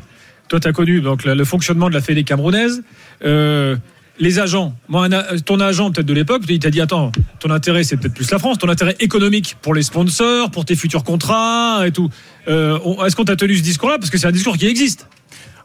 toi, 0.47 0.59
tu 0.59 0.67
as 0.67 0.73
connu 0.73 1.01
donc, 1.01 1.23
le, 1.23 1.33
le 1.33 1.45
fonctionnement 1.45 1.89
de 1.89 1.93
la 1.93 2.01
Fédé 2.01 2.23
camerounaise. 2.23 2.83
Euh, 3.23 3.75
les 4.19 4.37
agents. 4.39 4.75
Moi, 4.87 5.05
un 5.05 5.11
a- 5.13 5.39
ton 5.39 5.59
agent 5.59 5.91
peut-être 5.91 6.05
de 6.05 6.13
l'époque, 6.13 6.43
il 6.47 6.59
t'a 6.59 6.69
dit 6.69 6.81
attends, 6.81 7.11
ton 7.39 7.49
intérêt 7.49 7.83
c'est 7.83 7.97
peut-être 7.97 8.13
plus 8.13 8.29
la 8.29 8.37
France, 8.37 8.59
ton 8.59 8.69
intérêt 8.69 8.95
économique 8.99 9.55
pour 9.63 9.73
les 9.73 9.81
sponsors, 9.81 10.51
pour 10.51 10.65
tes 10.65 10.75
futurs 10.75 11.03
contrats 11.03 11.83
et 11.87 11.91
tout. 11.91 12.09
Euh, 12.47 12.77
Est-ce 13.05 13.15
qu'on 13.15 13.23
t'a 13.25 13.35
tenu 13.35 13.55
ce 13.57 13.63
discours-là? 13.63 13.97
Parce 13.97 14.11
que 14.11 14.17
c'est 14.19 14.27
un 14.27 14.31
discours 14.31 14.57
qui 14.57 14.67
existe 14.67 15.07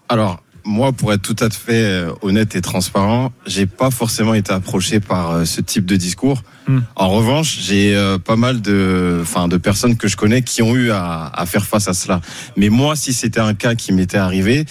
Alors, 0.08 0.42
moi, 0.66 0.92
pour 0.92 1.12
être 1.12 1.22
tout 1.22 1.36
à 1.42 1.48
fait 1.48 1.84
euh, 1.84 2.12
honnête 2.22 2.56
et 2.56 2.60
transparent, 2.60 3.32
j'ai 3.46 3.66
pas 3.66 3.90
forcément 3.90 4.34
été 4.34 4.52
approché 4.52 5.00
par 5.00 5.30
euh, 5.30 5.44
ce 5.44 5.60
type 5.60 5.86
de 5.86 5.96
discours. 5.96 6.42
Hmm. 6.66 6.80
En 6.96 7.08
revanche, 7.10 7.58
j'ai 7.60 7.96
euh, 7.96 8.18
pas 8.18 8.36
mal 8.36 8.60
de, 8.60 9.20
enfin, 9.22 9.48
de 9.48 9.56
personnes 9.56 9.96
que 9.96 10.08
je 10.08 10.16
connais 10.16 10.42
qui 10.42 10.62
ont 10.62 10.74
eu 10.74 10.90
à, 10.90 11.30
à 11.32 11.46
faire 11.46 11.64
face 11.64 11.88
à 11.88 11.94
cela. 11.94 12.20
Mais 12.56 12.68
moi, 12.68 12.96
si 12.96 13.12
c'était 13.12 13.40
un 13.40 13.54
cas 13.54 13.74
qui 13.74 13.92
m'était 13.92 14.18
arrivé, 14.18 14.66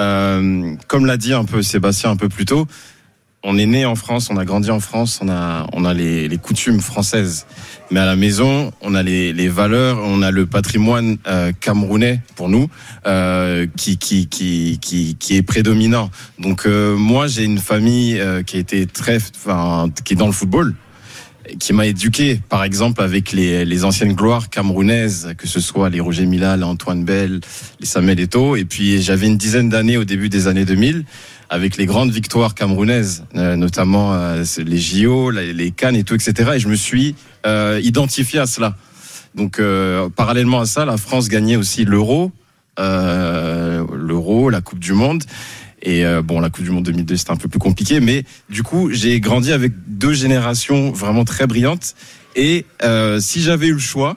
euh, 0.00 0.74
comme 0.88 1.06
l'a 1.06 1.16
dit 1.16 1.32
un 1.32 1.44
peu 1.44 1.62
Sébastien 1.62 2.10
un 2.10 2.16
peu 2.16 2.28
plus 2.28 2.46
tôt, 2.46 2.66
on 3.44 3.58
est 3.58 3.66
né 3.66 3.84
en 3.84 3.94
France, 3.94 4.30
on 4.30 4.38
a 4.38 4.44
grandi 4.46 4.70
en 4.70 4.80
France, 4.80 5.20
on 5.22 5.28
a, 5.28 5.66
on 5.74 5.84
a 5.84 5.92
les, 5.92 6.28
les 6.28 6.38
coutumes 6.38 6.80
françaises. 6.80 7.46
Mais 7.90 8.00
à 8.00 8.06
la 8.06 8.16
maison, 8.16 8.72
on 8.80 8.94
a 8.94 9.02
les, 9.02 9.34
les 9.34 9.48
valeurs, 9.48 9.98
on 10.02 10.22
a 10.22 10.30
le 10.30 10.46
patrimoine 10.46 11.18
euh, 11.26 11.52
camerounais 11.52 12.22
pour 12.36 12.48
nous 12.48 12.68
euh, 13.06 13.66
qui, 13.76 13.98
qui, 13.98 14.28
qui, 14.28 14.78
qui, 14.80 15.16
qui 15.16 15.36
est 15.36 15.42
prédominant. 15.42 16.10
Donc 16.38 16.66
euh, 16.66 16.96
moi, 16.96 17.26
j'ai 17.26 17.44
une 17.44 17.58
famille 17.58 18.18
euh, 18.18 18.42
qui 18.42 18.56
a 18.56 18.60
été 18.60 18.86
très, 18.86 19.18
enfin, 19.36 19.90
qui 20.04 20.14
est 20.14 20.16
dans 20.16 20.26
le 20.26 20.32
football, 20.32 20.74
qui 21.60 21.74
m'a 21.74 21.84
éduqué, 21.84 22.40
par 22.48 22.64
exemple, 22.64 23.02
avec 23.02 23.32
les, 23.32 23.66
les 23.66 23.84
anciennes 23.84 24.14
gloires 24.14 24.48
camerounaises, 24.48 25.34
que 25.36 25.46
ce 25.46 25.60
soit 25.60 25.90
les 25.90 26.00
Roger 26.00 26.24
Mila, 26.24 26.56
les 26.56 26.64
Antoine 26.64 27.04
Bell, 27.04 27.42
les 27.78 27.86
Samuel 27.86 28.20
Eto'o. 28.20 28.56
Et 28.56 28.64
puis 28.64 29.02
j'avais 29.02 29.26
une 29.26 29.36
dizaine 29.36 29.68
d'années 29.68 29.98
au 29.98 30.04
début 30.04 30.30
des 30.30 30.48
années 30.48 30.64
2000 30.64 31.04
avec 31.50 31.76
les 31.76 31.86
grandes 31.86 32.10
victoires 32.10 32.54
camerounaises, 32.54 33.24
euh, 33.36 33.56
notamment 33.56 34.14
euh, 34.14 34.44
les 34.58 34.78
JO, 34.78 35.30
les, 35.30 35.70
Cannes 35.70 35.96
et 35.96 36.04
tout, 36.04 36.14
etc. 36.14 36.52
Et 36.54 36.58
je 36.58 36.68
me 36.68 36.74
suis 36.74 37.14
euh, 37.46 37.80
identifié 37.82 38.40
à 38.40 38.46
cela. 38.46 38.76
Donc, 39.34 39.60
parallèlement 40.14 40.60
à 40.60 40.64
ça, 40.64 40.84
la 40.84 40.96
France 40.96 41.28
gagnait 41.28 41.56
aussi 41.56 41.84
l'Euro, 41.84 42.30
l'Euro, 42.78 44.48
la 44.48 44.60
Coupe 44.60 44.78
du 44.78 44.92
Monde. 44.92 45.24
Et 45.82 46.04
bon, 46.22 46.38
la 46.38 46.50
Coupe 46.50 46.62
du 46.62 46.70
Monde 46.70 46.84
2002, 46.84 47.16
c'était 47.16 47.32
un 47.32 47.36
peu 47.36 47.48
plus 47.48 47.58
compliqué, 47.58 47.98
mais 47.98 48.22
du 48.48 48.62
coup, 48.62 48.90
j'ai 48.92 49.18
grandi 49.18 49.50
avec 49.50 49.72
deux 49.88 50.12
générations 50.12 50.92
vraiment 50.92 51.24
très 51.24 51.48
brillantes. 51.48 51.96
Et 52.36 52.64
si 53.18 53.42
j'avais 53.42 53.66
eu 53.66 53.72
le 53.72 53.80
choix, 53.80 54.16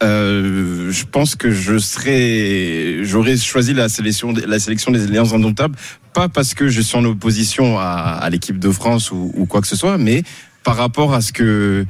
je 0.00 1.04
pense 1.10 1.34
que 1.34 1.50
je 1.50 1.78
serais, 1.78 3.02
j'aurais 3.02 3.36
choisi 3.36 3.74
la 3.74 3.88
sélection, 3.88 4.32
la 4.46 4.60
sélection 4.60 4.92
des 4.92 5.02
Alliances 5.02 5.32
Indomptables, 5.32 5.74
pas 6.14 6.28
parce 6.28 6.54
que 6.54 6.68
je 6.68 6.80
suis 6.80 6.96
en 6.96 7.04
opposition 7.04 7.78
à, 7.78 7.82
à 8.22 8.30
l'équipe 8.30 8.58
de 8.58 8.70
France 8.70 9.10
ou, 9.10 9.32
ou 9.34 9.44
quoi 9.46 9.60
que 9.60 9.66
ce 9.66 9.76
soit, 9.76 9.98
mais 9.98 10.22
par 10.62 10.76
rapport 10.76 11.12
à 11.12 11.20
ce 11.20 11.32
que, 11.32 11.84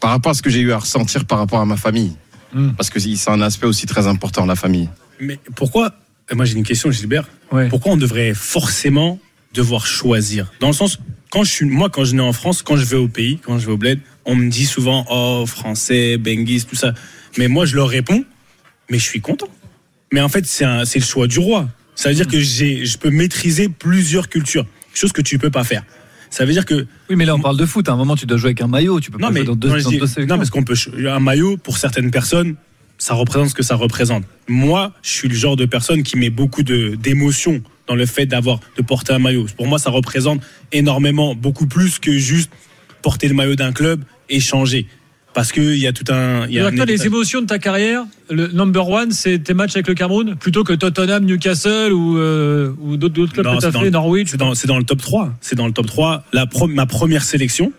par 0.00 0.10
rapport 0.10 0.32
à 0.32 0.34
ce 0.34 0.42
que 0.42 0.50
j'ai 0.50 0.60
eu 0.60 0.72
à 0.72 0.78
ressentir 0.78 1.24
par 1.24 1.38
rapport 1.38 1.60
à 1.60 1.66
ma 1.66 1.76
famille, 1.76 2.14
Mm. 2.54 2.70
parce 2.78 2.88
que 2.88 2.98
c'est 2.98 3.30
un 3.30 3.42
aspect 3.42 3.66
aussi 3.66 3.86
très 3.86 4.06
important 4.06 4.46
la 4.46 4.56
famille. 4.56 4.88
Mais 5.20 5.38
pourquoi 5.54 5.92
Moi, 6.32 6.44
j'ai 6.46 6.56
une 6.56 6.64
question, 6.64 6.90
Gilbert. 6.90 7.28
Ouais. 7.52 7.68
Pourquoi 7.68 7.92
on 7.92 7.96
devrait 7.96 8.32
forcément 8.34 9.18
devoir 9.52 9.86
choisir? 9.86 10.50
Dans 10.60 10.68
le 10.68 10.72
sens, 10.72 10.98
quand 11.30 11.44
je 11.44 11.50
suis, 11.52 11.66
moi, 11.66 11.90
quand 11.90 12.04
je 12.04 12.14
nais 12.14 12.22
en 12.22 12.32
France, 12.32 12.62
quand 12.62 12.76
je 12.76 12.84
vais 12.84 12.96
au 12.96 13.08
pays, 13.08 13.38
quand 13.44 13.58
je 13.58 13.66
vais 13.66 13.72
au 13.72 13.76
bled, 13.76 14.00
on 14.24 14.34
me 14.34 14.48
dit 14.48 14.66
souvent, 14.66 15.04
oh, 15.10 15.44
français, 15.46 16.16
benguis, 16.16 16.64
tout 16.64 16.76
ça. 16.76 16.94
Mais 17.36 17.48
moi, 17.48 17.66
je 17.66 17.76
leur 17.76 17.88
réponds, 17.88 18.24
mais 18.90 18.98
je 18.98 19.04
suis 19.04 19.20
content. 19.20 19.48
Mais 20.12 20.22
en 20.22 20.28
fait, 20.30 20.46
c'est 20.46 20.64
le 20.64 21.04
choix 21.04 21.26
du 21.26 21.38
roi. 21.38 21.68
Ça 21.98 22.10
veut 22.10 22.14
dire 22.14 22.28
que 22.28 22.38
j'ai, 22.38 22.86
je 22.86 22.96
peux 22.96 23.10
maîtriser 23.10 23.68
plusieurs 23.68 24.28
cultures, 24.28 24.64
chose 24.94 25.10
que 25.10 25.20
tu 25.20 25.36
peux 25.36 25.50
pas 25.50 25.64
faire. 25.64 25.82
Ça 26.30 26.44
veut 26.44 26.52
dire 26.52 26.64
que 26.64 26.86
Oui, 27.10 27.16
mais 27.16 27.24
là, 27.24 27.34
on 27.34 27.40
parle 27.40 27.56
de 27.56 27.66
foot. 27.66 27.88
À 27.88 27.92
un 27.92 27.96
moment, 27.96 28.14
tu 28.14 28.24
dois 28.24 28.36
jouer 28.36 28.50
avec 28.50 28.60
un 28.60 28.68
maillot. 28.68 29.00
Tu 29.00 29.10
peux 29.10 29.18
non 29.18 29.26
pas 29.26 29.32
mais 29.32 29.40
jouer 29.40 29.46
dans 29.48 29.56
deux, 29.56 29.68
non, 29.68 29.74
dans 29.82 29.90
dis- 29.90 29.98
deux 29.98 30.24
non, 30.26 30.36
parce 30.36 30.50
qu'on 30.50 30.62
peut 30.62 30.76
un 31.08 31.18
maillot 31.18 31.56
pour 31.56 31.76
certaines 31.76 32.12
personnes 32.12 32.54
ça 32.98 33.14
représente 33.14 33.50
ce 33.50 33.54
que 33.54 33.62
ça 33.62 33.76
représente 33.76 34.24
moi 34.48 34.92
je 35.02 35.10
suis 35.10 35.28
le 35.28 35.34
genre 35.36 35.54
de 35.56 35.66
personne 35.66 36.02
qui 36.02 36.16
met 36.16 36.30
beaucoup 36.30 36.64
de 36.64 36.96
d'émotions 36.96 37.62
dans 37.86 37.94
le 37.94 38.06
fait 38.06 38.26
d'avoir 38.26 38.58
de 38.76 38.82
porter 38.82 39.12
un 39.12 39.20
maillot 39.20 39.46
pour 39.56 39.68
moi 39.68 39.78
ça 39.78 39.90
représente 39.90 40.42
énormément 40.72 41.36
beaucoup 41.36 41.68
plus 41.68 42.00
que 42.00 42.12
juste 42.18 42.50
porter 43.02 43.28
le 43.28 43.34
maillot 43.34 43.54
d'un 43.54 43.72
club 43.72 44.02
et 44.28 44.40
changer 44.40 44.86
parce 45.34 45.52
que 45.52 45.60
il 45.60 45.78
y 45.78 45.86
a 45.86 45.92
tout 45.92 46.04
un 46.12 46.46
il 46.46 46.54
y 46.54 46.58
a 46.58 46.66
un 46.66 46.72
toi, 46.72 46.84
les 46.84 47.06
émotions 47.06 47.40
de 47.42 47.46
ta 47.46 47.58
carrière, 47.58 48.04
le 48.30 48.48
number 48.48 48.88
one, 48.88 49.12
c'est 49.12 49.38
tes 49.38 49.54
matchs 49.54 49.76
avec 49.76 49.86
le 49.88 49.94
Cameroun, 49.94 50.34
plutôt 50.36 50.64
que 50.64 50.72
Tottenham, 50.72 51.24
Newcastle 51.24 51.92
ou, 51.92 52.18
euh, 52.18 52.72
ou 52.80 52.96
d'autres 52.96 53.32
clubs 53.32 53.46
Non, 53.46 53.56
que 53.56 53.60
tu 53.60 53.66
as 53.66 53.68
c'est 53.68 53.72
dans 53.72 53.78
fait, 53.80 53.84
le- 53.86 53.90
Norwich. 53.90 54.28
c'est 54.30 54.36
dans, 54.66 54.78
le 54.78 54.84
top 54.84 55.00
3 55.00 55.32
c'est 55.40 55.54
dans 55.56 55.66
le 55.66 55.72
top 55.72 55.86
3 55.86 56.24
la 56.32 56.46
pro- 56.46 56.66
ma 56.66 56.86
première 56.86 57.22
sélection 57.24 57.72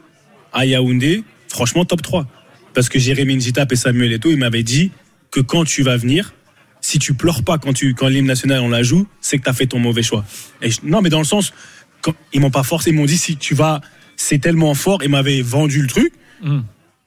à 0.53 0.65
Yaoundé 0.65 1.23
franchement 1.49 1.85
top 1.85 2.01
3 2.01 2.27
parce 2.73 2.87
que 2.87 2.99
Jérémy 2.99 3.35
Njitap 3.37 3.71
et 3.71 3.75
Samuel 3.75 4.13
Eto'o 4.13 4.31
ils 4.31 4.37
m'avaient 4.37 4.63
dit 4.63 4.91
que 5.31 5.39
quand 5.41 5.65
tu 5.65 5.83
vas 5.83 5.97
venir 5.97 6.33
si 6.81 6.97
tu 6.97 7.13
pleures 7.13 7.43
pas 7.43 7.57
quand 7.57 7.73
tu 7.73 7.93
quand 7.93 8.07
l'hymne 8.07 8.27
national 8.27 8.61
on 8.61 8.69
la 8.69 8.83
joue 8.83 9.05
c'est 9.21 9.37
que 9.37 9.43
tu 9.43 9.49
as 9.49 9.53
fait 9.53 9.65
ton 9.67 9.79
mauvais 9.79 10.03
choix. 10.03 10.23
Et 10.61 10.71
je- 10.71 10.79
non 10.83 11.01
mais 11.01 11.09
dans 11.09 11.19
le 11.19 11.25
sens 11.25 11.51
quand, 12.01 12.13
ils 12.31 12.39
m'ont 12.39 12.51
pas 12.51 12.63
forcé 12.63 12.91
ils 12.91 12.95
m'ont 12.95 13.05
dit 13.05 13.17
si 13.17 13.35
tu 13.35 13.53
vas 13.55 13.81
c'est 14.15 14.39
tellement 14.39 14.73
fort 14.75 15.03
ils 15.03 15.09
m'avaient 15.09 15.41
vendu 15.41 15.81
le 15.81 15.87
truc. 15.87 16.13
Mm. 16.41 16.59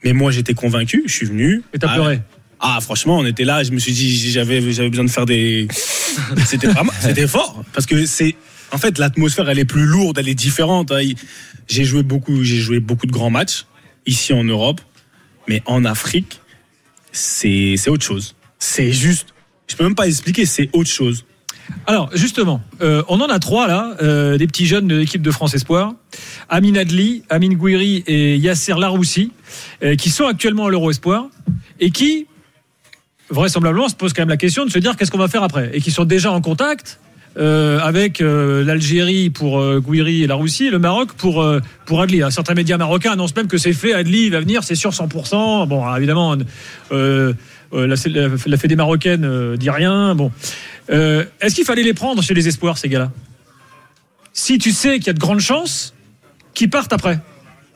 Mais 0.04 0.12
moi 0.12 0.30
j'étais 0.32 0.54
convaincu 0.54 1.02
je 1.06 1.12
suis 1.12 1.26
venu 1.26 1.62
Et 1.74 1.78
t'as 1.78 1.88
Ah, 1.90 1.94
pleuré. 1.94 2.20
ah 2.60 2.78
franchement 2.80 3.18
on 3.18 3.26
était 3.26 3.44
là 3.44 3.62
je 3.64 3.70
me 3.70 3.78
suis 3.78 3.92
dit 3.92 4.30
j'avais 4.30 4.72
j'avais 4.72 4.90
besoin 4.90 5.04
de 5.04 5.10
faire 5.10 5.26
des 5.26 5.68
c'était 6.46 6.66
vraiment 6.68 6.92
c'était 7.00 7.26
fort 7.26 7.64
parce 7.72 7.86
que 7.86 8.06
c'est 8.06 8.34
en 8.72 8.78
fait 8.78 8.98
l'atmosphère 8.98 9.48
elle 9.48 9.58
est 9.58 9.64
plus 9.64 9.84
lourde 9.86 10.18
elle 10.18 10.28
est 10.28 10.34
différente 10.34 10.92
hein. 10.92 11.00
J'ai 11.68 11.84
joué 11.84 12.02
beaucoup 12.02 12.42
j'ai 12.44 12.58
joué 12.58 12.80
beaucoup 12.80 13.06
de 13.06 13.12
grands 13.12 13.30
matchs 13.30 13.66
ici 14.06 14.32
en 14.32 14.44
Europe 14.44 14.80
mais 15.48 15.62
en 15.66 15.84
Afrique 15.84 16.40
c'est 17.12 17.74
c'est 17.76 17.90
autre 17.90 18.04
chose 18.04 18.34
c'est 18.58 18.92
juste 18.92 19.28
je 19.68 19.76
peux 19.76 19.84
même 19.84 19.94
pas 19.94 20.06
expliquer 20.08 20.44
c'est 20.46 20.68
autre 20.72 20.90
chose 20.90 21.24
Alors, 21.86 22.10
justement, 22.14 22.60
euh, 22.80 23.02
on 23.08 23.20
en 23.20 23.26
a 23.26 23.38
trois 23.38 23.66
là, 23.66 23.96
euh, 24.02 24.38
des 24.38 24.46
petits 24.46 24.66
jeunes 24.66 24.86
de 24.86 24.96
l'équipe 24.96 25.22
de 25.22 25.30
France 25.30 25.54
Espoir. 25.54 25.94
Amin 26.48 26.76
Adli, 26.76 27.22
Amin 27.28 27.54
Gouiri 27.54 28.04
et 28.06 28.36
Yasser 28.36 28.74
Laroussi, 28.78 29.32
euh, 29.82 29.96
qui 29.96 30.10
sont 30.10 30.26
actuellement 30.26 30.66
à 30.66 30.70
l'Euro 30.70 30.90
Espoir 30.90 31.26
et 31.80 31.90
qui, 31.90 32.26
vraisemblablement, 33.30 33.88
se 33.88 33.96
posent 33.96 34.12
quand 34.12 34.22
même 34.22 34.28
la 34.28 34.36
question 34.36 34.64
de 34.64 34.70
se 34.70 34.78
dire 34.78 34.96
qu'est-ce 34.96 35.10
qu'on 35.10 35.18
va 35.18 35.28
faire 35.28 35.42
après. 35.42 35.70
Et 35.72 35.80
qui 35.80 35.90
sont 35.90 36.04
déjà 36.04 36.30
en 36.30 36.40
contact 36.40 37.00
avec 37.34 38.20
l'Algérie 38.20 39.30
pour 39.30 39.58
euh, 39.58 39.80
Gouiri 39.80 40.22
et 40.22 40.26
Laroussi 40.26 40.66
et 40.66 40.70
le 40.70 40.78
Maroc 40.78 41.14
pour, 41.14 41.42
pour 41.86 42.02
Adli. 42.02 42.20
Certains 42.28 42.52
médias 42.52 42.76
marocains 42.76 43.12
annoncent 43.12 43.32
même 43.34 43.48
que 43.48 43.56
c'est 43.56 43.72
fait, 43.72 43.94
Adli 43.94 44.28
va 44.28 44.40
venir, 44.40 44.62
c'est 44.62 44.74
sûr 44.74 44.90
100%. 44.90 45.66
Bon, 45.66 45.96
évidemment, 45.96 46.36
la, 47.72 47.96
la, 48.06 48.28
la 48.46 48.56
Fédé 48.56 48.76
marocaine 48.76 49.24
euh, 49.24 49.56
dit 49.56 49.70
rien. 49.70 50.14
Bon. 50.14 50.30
Euh, 50.90 51.24
Est-ce 51.40 51.54
qu'il 51.54 51.64
fallait 51.64 51.82
les 51.82 51.94
prendre 51.94 52.22
chez 52.22 52.34
les 52.34 52.48
espoirs, 52.48 52.78
ces 52.78 52.88
gars-là? 52.88 53.10
Si 54.32 54.58
tu 54.58 54.72
sais 54.72 54.98
qu'il 54.98 55.08
y 55.08 55.10
a 55.10 55.14
de 55.14 55.18
grandes 55.18 55.40
chances 55.40 55.94
qu'ils 56.54 56.70
partent 56.70 56.92
après. 56.92 57.20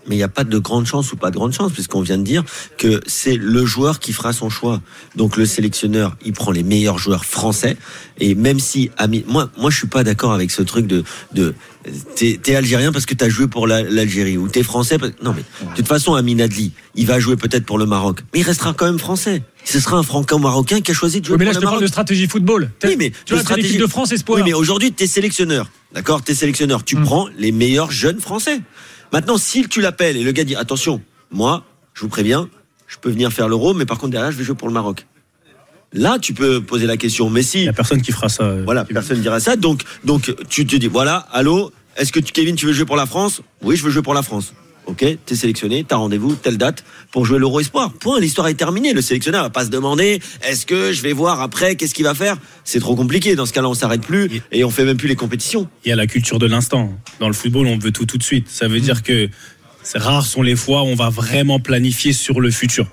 Mais 0.09 0.15
il 0.15 0.19
n'y 0.19 0.25
a 0.25 0.29
pas 0.29 0.45
de 0.45 0.59
grande 0.59 0.87
chance 0.87 1.13
ou 1.13 1.17
pas 1.17 1.31
de 1.33 1.37
grande 1.37 1.53
chance, 1.53 1.73
puisqu'on 1.73 2.01
vient 2.01 2.17
de 2.17 2.23
dire 2.23 2.45
que 2.79 3.01
c'est 3.07 3.35
le 3.35 3.67
joueur 3.67 3.99
qui 3.99 4.13
fera 4.13 4.33
son 4.33 4.49
choix. 4.49 4.81
Donc 5.17 5.37
le 5.37 5.45
sélectionneur, 5.47 6.17
il 6.25 6.33
prend 6.33 6.53
les 6.53 6.63
meilleurs 6.63 6.97
joueurs 6.99 7.25
français. 7.25 7.77
Et 8.21 8.37
même 8.37 8.61
si, 8.61 8.91
moi, 9.27 9.51
moi, 9.59 9.71
je 9.71 9.77
suis 9.79 9.89
pas 9.89 10.05
d'accord 10.05 10.33
avec 10.33 10.53
ce 10.53 10.63
truc 10.63 10.87
de, 10.87 11.03
de, 11.33 11.55
t'es, 12.15 12.39
t'es 12.41 12.55
algérien 12.55 12.93
parce 12.93 13.05
que 13.05 13.15
t'as 13.15 13.29
joué 13.29 13.49
pour 13.49 13.67
la- 13.67 13.83
l'Algérie, 13.83 14.39
ou 14.39 14.47
t'es 14.47 14.63
français. 14.63 14.97
Non 15.25 15.35
mais, 15.37 15.43
de 15.71 15.75
toute 15.75 15.89
façon, 15.89 16.15
Amin 16.15 16.39
Adli, 16.39 16.71
il 16.95 17.07
va 17.07 17.19
jouer 17.19 17.35
peut-être 17.37 17.67
pour 17.67 17.79
le 17.79 17.87
Maroc, 17.87 18.21
mais 18.33 18.41
il 18.41 18.45
restera 18.45 18.75
quand 18.75 18.87
même 18.87 19.01
français. 19.01 19.43
Ce 19.69 19.81
sera 19.81 19.97
un 19.97 20.03
franco-marocain 20.05 20.81
qui 20.81 20.93
a 20.93 20.95
choisi 20.95 21.21
de 21.21 21.27
jouer 21.27 21.35
Oui, 21.35 21.39
mais 21.41 21.45
là, 21.47 21.51
pour 21.53 21.61
je 21.61 21.67
te 21.67 21.71
parle 21.71 21.83
de 21.83 21.87
stratégie 21.89 22.29
football. 22.29 22.71
Oui, 22.85 22.95
mais 22.97 23.11
tu 23.11 23.35
vois, 23.35 23.39
l'équipe 23.39 23.41
stratégie- 23.43 23.79
de 23.79 23.87
France 23.89 24.13
Espoir. 24.13 24.39
Oui, 24.39 24.45
mais 24.47 24.55
aujourd'hui, 24.55 24.93
tu 24.93 25.03
es 25.05 25.07
sélectionneur. 25.09 25.69
D'accord 25.93 26.23
Tu 26.23 26.33
es 26.33 26.35
sélectionneur. 26.37 26.85
Tu 26.85 26.97
Mm. 26.97 27.03
prends 27.05 27.29
les 27.37 27.51
meilleurs 27.51 27.91
jeunes 27.91 28.21
français. 28.21 28.61
Maintenant, 29.13 29.39
si 29.39 29.67
tu 29.69 29.81
l'appelles 29.81 30.17
et 30.17 30.23
le 30.23 30.31
gars 30.33 30.45
dit 30.45 30.55
attention, 30.55 31.03
moi, 31.33 31.65
je 31.95 32.03
vous 32.03 32.09
préviens, 32.09 32.49
je 32.87 32.97
peux 32.99 33.11
venir 33.11 33.33
faire 33.33 33.49
l'euro, 33.49 33.75
mais 33.75 33.87
par 33.87 33.99
contre, 33.99 34.13
derrière, 34.13 34.31
je 34.31 34.37
vais 34.37 34.45
jouer 34.45 34.55
pour 34.55 34.69
le 34.69 34.75
Maroc. 34.75 35.05
Là, 35.93 36.19
tu 36.21 36.33
peux 36.33 36.61
poser 36.61 36.87
la 36.87 36.97
question. 36.97 37.29
Mais 37.31 37.43
si, 37.43 37.59
il 37.61 37.65
y 37.65 37.69
a 37.69 37.73
personne 37.73 38.03
qui 38.03 38.13
fera 38.13 38.29
ça 38.29 38.45
euh, 38.45 38.63
voilà, 38.65 38.85
personne 38.85 39.17
ne 39.19 39.23
dira 39.23 39.41
ça. 39.41 39.57
Donc, 39.57 39.83
donc, 40.05 40.33
tu 40.49 40.65
te 40.67 40.77
dis 40.77 40.89
voilà, 40.89 41.27
allô, 41.33 41.73
est-ce 41.97 42.13
que 42.13 42.21
tu, 42.21 42.33
Kevin, 42.33 42.55
tu 42.55 42.67
veux 42.67 42.73
jouer 42.73 42.85
pour 42.87 42.97
la 42.97 43.07
France? 43.07 43.41
Oui, 43.63 43.77
je 43.77 43.83
veux 43.83 43.91
jouer 43.91 44.03
pour 44.03 44.15
la 44.15 44.23
France. 44.23 44.53
Ok, 44.87 45.05
t'es 45.27 45.35
sélectionné, 45.35 45.83
t'as 45.83 45.97
rendez-vous, 45.97 46.37
telle 46.37 46.59
date 46.59 46.85
pour 47.11 47.27
jouer 47.27 47.41
l'Euro 47.41 47.59
Espoir. 47.59 47.93
Point, 47.93 48.21
l'histoire 48.21 48.47
est 48.47 48.55
terminée. 48.55 48.93
Le 48.93 49.03
sélectionneur 49.03 49.43
va 49.43 49.51
pas 49.51 49.65
se 49.65 49.71
demander 49.71 50.21
est-ce 50.43 50.65
que 50.65 50.93
je 50.93 51.03
vais 51.03 51.13
voir 51.13 51.41
après, 51.41 51.75
qu'est-ce 51.75 51.93
qu'il 51.93 52.05
va 52.05 52.15
faire? 52.15 52.37
C'est 52.63 52.79
trop 52.79 52.95
compliqué. 52.95 53.35
Dans 53.35 53.47
ce 53.47 53.53
cas-là, 53.53 53.69
on 53.69 53.75
s'arrête 53.75 54.03
plus 54.03 54.43
et 54.53 54.63
on 54.63 54.71
fait 54.71 54.85
même 54.85 54.97
plus 54.97 55.09
les 55.09 55.17
compétitions. 55.17 55.69
il 55.85 55.89
y 55.89 55.93
a 55.93 55.97
la 55.97 56.07
culture 56.07 56.39
de 56.39 56.47
l'instant. 56.47 56.93
Dans 57.19 57.27
le 57.27 57.35
football, 57.35 57.67
on 57.67 57.79
veut 57.79 57.91
tout 57.91 58.07
tout 58.07 58.17
de 58.17 58.23
suite. 58.23 58.49
Ça 58.49 58.69
veut 58.69 58.79
dire 58.79 59.03
que 59.03 59.29
c'est 59.83 59.99
rares 59.99 60.25
sont 60.25 60.43
les 60.43 60.57
fois 60.57 60.83
où 60.83 60.87
on 60.87 60.95
va 60.95 61.11
vraiment 61.11 61.59
planifier 61.59 62.13
sur 62.13 62.41
le 62.41 62.53
futur. 62.53 62.87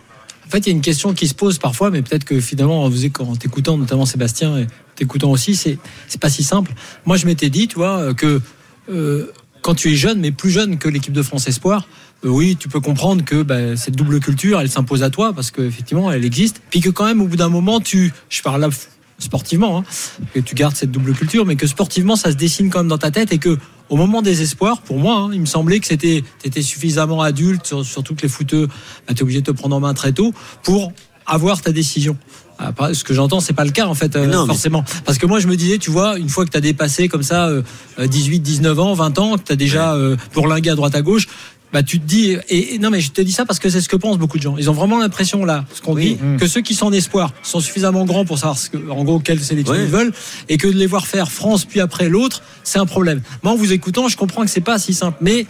En 0.48 0.50
fait, 0.50 0.60
il 0.60 0.68
y 0.68 0.70
a 0.70 0.76
une 0.76 0.82
question 0.82 1.14
qui 1.14 1.28
se 1.28 1.36
pose 1.36 1.60
parfois, 1.60 1.92
mais 1.92 2.02
peut-être 2.02 2.26
que 2.26 2.40
finalement, 2.40 2.84
en 2.84 3.36
t'écoutant, 3.36 3.78
notamment 3.78 4.06
Sébastien, 4.06 4.58
et 4.58 4.68
t'écoutant 4.96 5.32
aussi, 5.32 5.56
c'est 5.56 5.78
c'est 6.08 6.20
pas 6.22 6.30
si 6.30 6.44
simple. 6.44 6.74
Moi, 7.06 7.18
je 7.18 7.26
m'étais 7.26 7.50
dit, 7.50 7.68
tu 7.68 7.76
vois, 7.76 8.14
que 8.14 8.42
euh, 8.90 9.32
quand 9.64 9.74
tu 9.74 9.92
es 9.92 9.96
jeune, 9.96 10.20
mais 10.20 10.32
plus 10.32 10.52
jeune 10.52 10.78
que 10.78 10.88
l'équipe 10.88 11.14
de 11.14 11.24
France 11.24 11.48
Espoir, 11.48 11.88
euh, 12.26 12.30
oui, 12.30 12.56
tu 12.60 12.68
peux 12.70 12.80
comprendre 12.82 13.24
que 13.26 13.42
bah, 13.42 13.76
cette 13.76 13.96
double 13.96 14.20
culture, 14.20 14.60
elle 14.62 14.70
s'impose 14.70 15.02
à 15.02 15.10
toi 15.10 15.34
parce 15.34 15.50
qu'effectivement, 15.52 16.12
elle 16.12 16.24
existe. 16.26 16.62
Puis 16.70 16.82
que 16.82 16.90
quand 16.90 17.06
même, 17.06 17.22
au 17.22 17.28
bout 17.28 17.38
d'un 17.38 17.50
moment, 17.50 17.80
tu, 17.80 18.14
je 18.30 18.42
parle 18.44 18.62
là 18.62 18.70
sportivement, 19.20 19.78
hein, 19.80 19.84
que 20.34 20.40
tu 20.42 20.54
gardes 20.54 20.76
cette 20.76 20.92
double 20.92 21.14
culture, 21.14 21.46
mais 21.46 21.56
que 21.56 21.66
sportivement, 21.66 22.16
ça 22.16 22.32
se 22.32 22.36
dessine 22.36 22.70
quand 22.70 22.80
même 22.80 22.88
dans 22.90 22.98
ta 22.98 23.10
tête 23.10 23.32
et 23.32 23.38
que 23.40 23.58
au 23.90 23.96
moment 23.96 24.22
des 24.22 24.42
espoirs, 24.42 24.82
pour 24.82 24.98
moi, 25.00 25.16
hein, 25.18 25.30
il 25.34 25.40
me 25.40 25.46
semblait 25.46 25.80
que 25.80 25.88
c'était, 25.88 26.24
étais 26.44 26.62
suffisamment 26.62 27.22
adulte, 27.22 27.66
sur- 27.66 27.86
surtout 27.86 28.16
que 28.16 28.24
les 28.24 28.28
footeux, 28.30 28.68
bah, 29.08 29.14
tu 29.14 29.20
es 29.20 29.22
obligé 29.24 29.40
de 29.42 29.46
te 29.46 29.52
prendre 29.52 29.76
en 29.76 29.80
main 29.80 29.94
très 29.94 30.12
tôt 30.12 30.34
pour 30.64 30.92
avoir 31.26 31.62
ta 31.62 31.72
décision. 31.72 32.18
Après, 32.60 32.94
ce 32.94 33.04
que 33.04 33.14
j'entends, 33.14 33.40
c'est 33.40 33.54
pas 33.54 33.66
le 33.66 33.72
cas 33.72 33.88
en 33.88 33.94
fait, 33.96 34.16
euh, 34.16 34.28
mais- 34.28 34.34
forcément. 34.48 34.84
Parce 35.06 35.18
que 35.18 35.26
moi, 35.26 35.40
je 35.40 35.48
me 35.48 35.56
disais, 35.56 35.78
tu 35.78 35.90
vois, 35.92 36.18
une 36.18 36.30
fois 36.30 36.46
que 36.46 36.52
tu 36.52 36.58
as 36.58 36.62
dépassé 36.62 37.08
comme 37.08 37.24
ça 37.24 37.48
euh, 37.48 37.62
euh, 38.00 38.08
18, 38.08 38.40
19 38.40 38.80
ans, 38.80 38.94
20 38.94 39.18
ans, 39.20 39.38
que 39.38 39.44
tu 39.44 39.52
as 39.52 39.56
déjà 39.56 39.94
euh, 39.94 40.16
bourlingué 40.34 40.70
à 40.70 40.76
droite 40.76 40.96
à 40.96 41.02
gauche, 41.02 41.28
bah 41.74 41.82
tu 41.82 42.00
te 42.00 42.06
dis 42.06 42.38
et, 42.50 42.76
et 42.76 42.78
non 42.78 42.92
mais 42.92 43.00
je 43.02 43.10
te 43.10 43.20
dis 43.20 43.32
ça 43.32 43.46
parce 43.46 43.58
que 43.58 43.68
c'est 43.68 43.82
ce 43.82 43.90
que 43.90 43.96
pensent 43.96 44.20
beaucoup 44.20 44.38
de 44.38 44.44
gens. 44.44 44.56
Ils 44.60 44.70
ont 44.70 44.74
vraiment 44.74 45.00
l'impression 45.00 45.44
là, 45.44 45.66
ce 45.74 45.82
qu'on 45.82 45.96
Oui. 45.96 46.20
dit, 46.22 46.38
que 46.38 46.46
ceux 46.46 46.62
qui 46.62 46.76
sont 46.76 46.86
en 46.86 46.92
espoir 46.94 47.32
sont 47.42 47.60
suffisamment 47.60 48.06
grands 48.06 48.26
pour 48.26 48.38
savoir 48.38 48.60
ce 48.60 48.70
que, 48.70 48.78
en 48.92 49.04
gros 49.04 49.20
quelle 49.20 49.40
sélection 49.44 49.74
Ouais. 49.74 49.82
ils 49.86 49.90
veulent 49.90 50.14
et 50.50 50.58
que 50.58 50.68
de 50.68 50.74
les 50.78 50.86
voir 50.86 51.08
faire 51.08 51.32
France 51.32 51.66
puis 51.66 51.80
après 51.80 52.10
l'autre, 52.10 52.44
c'est 52.64 52.78
un 52.78 52.86
problème. 52.86 53.24
Moi, 53.42 53.54
en 53.54 53.56
vous 53.56 53.74
écoutant, 53.74 54.08
je 54.08 54.16
comprends 54.18 54.44
que 54.44 54.52
c'est 54.52 54.62
pas 54.62 54.78
si 54.78 54.94
simple, 54.94 55.18
mais 55.22 55.48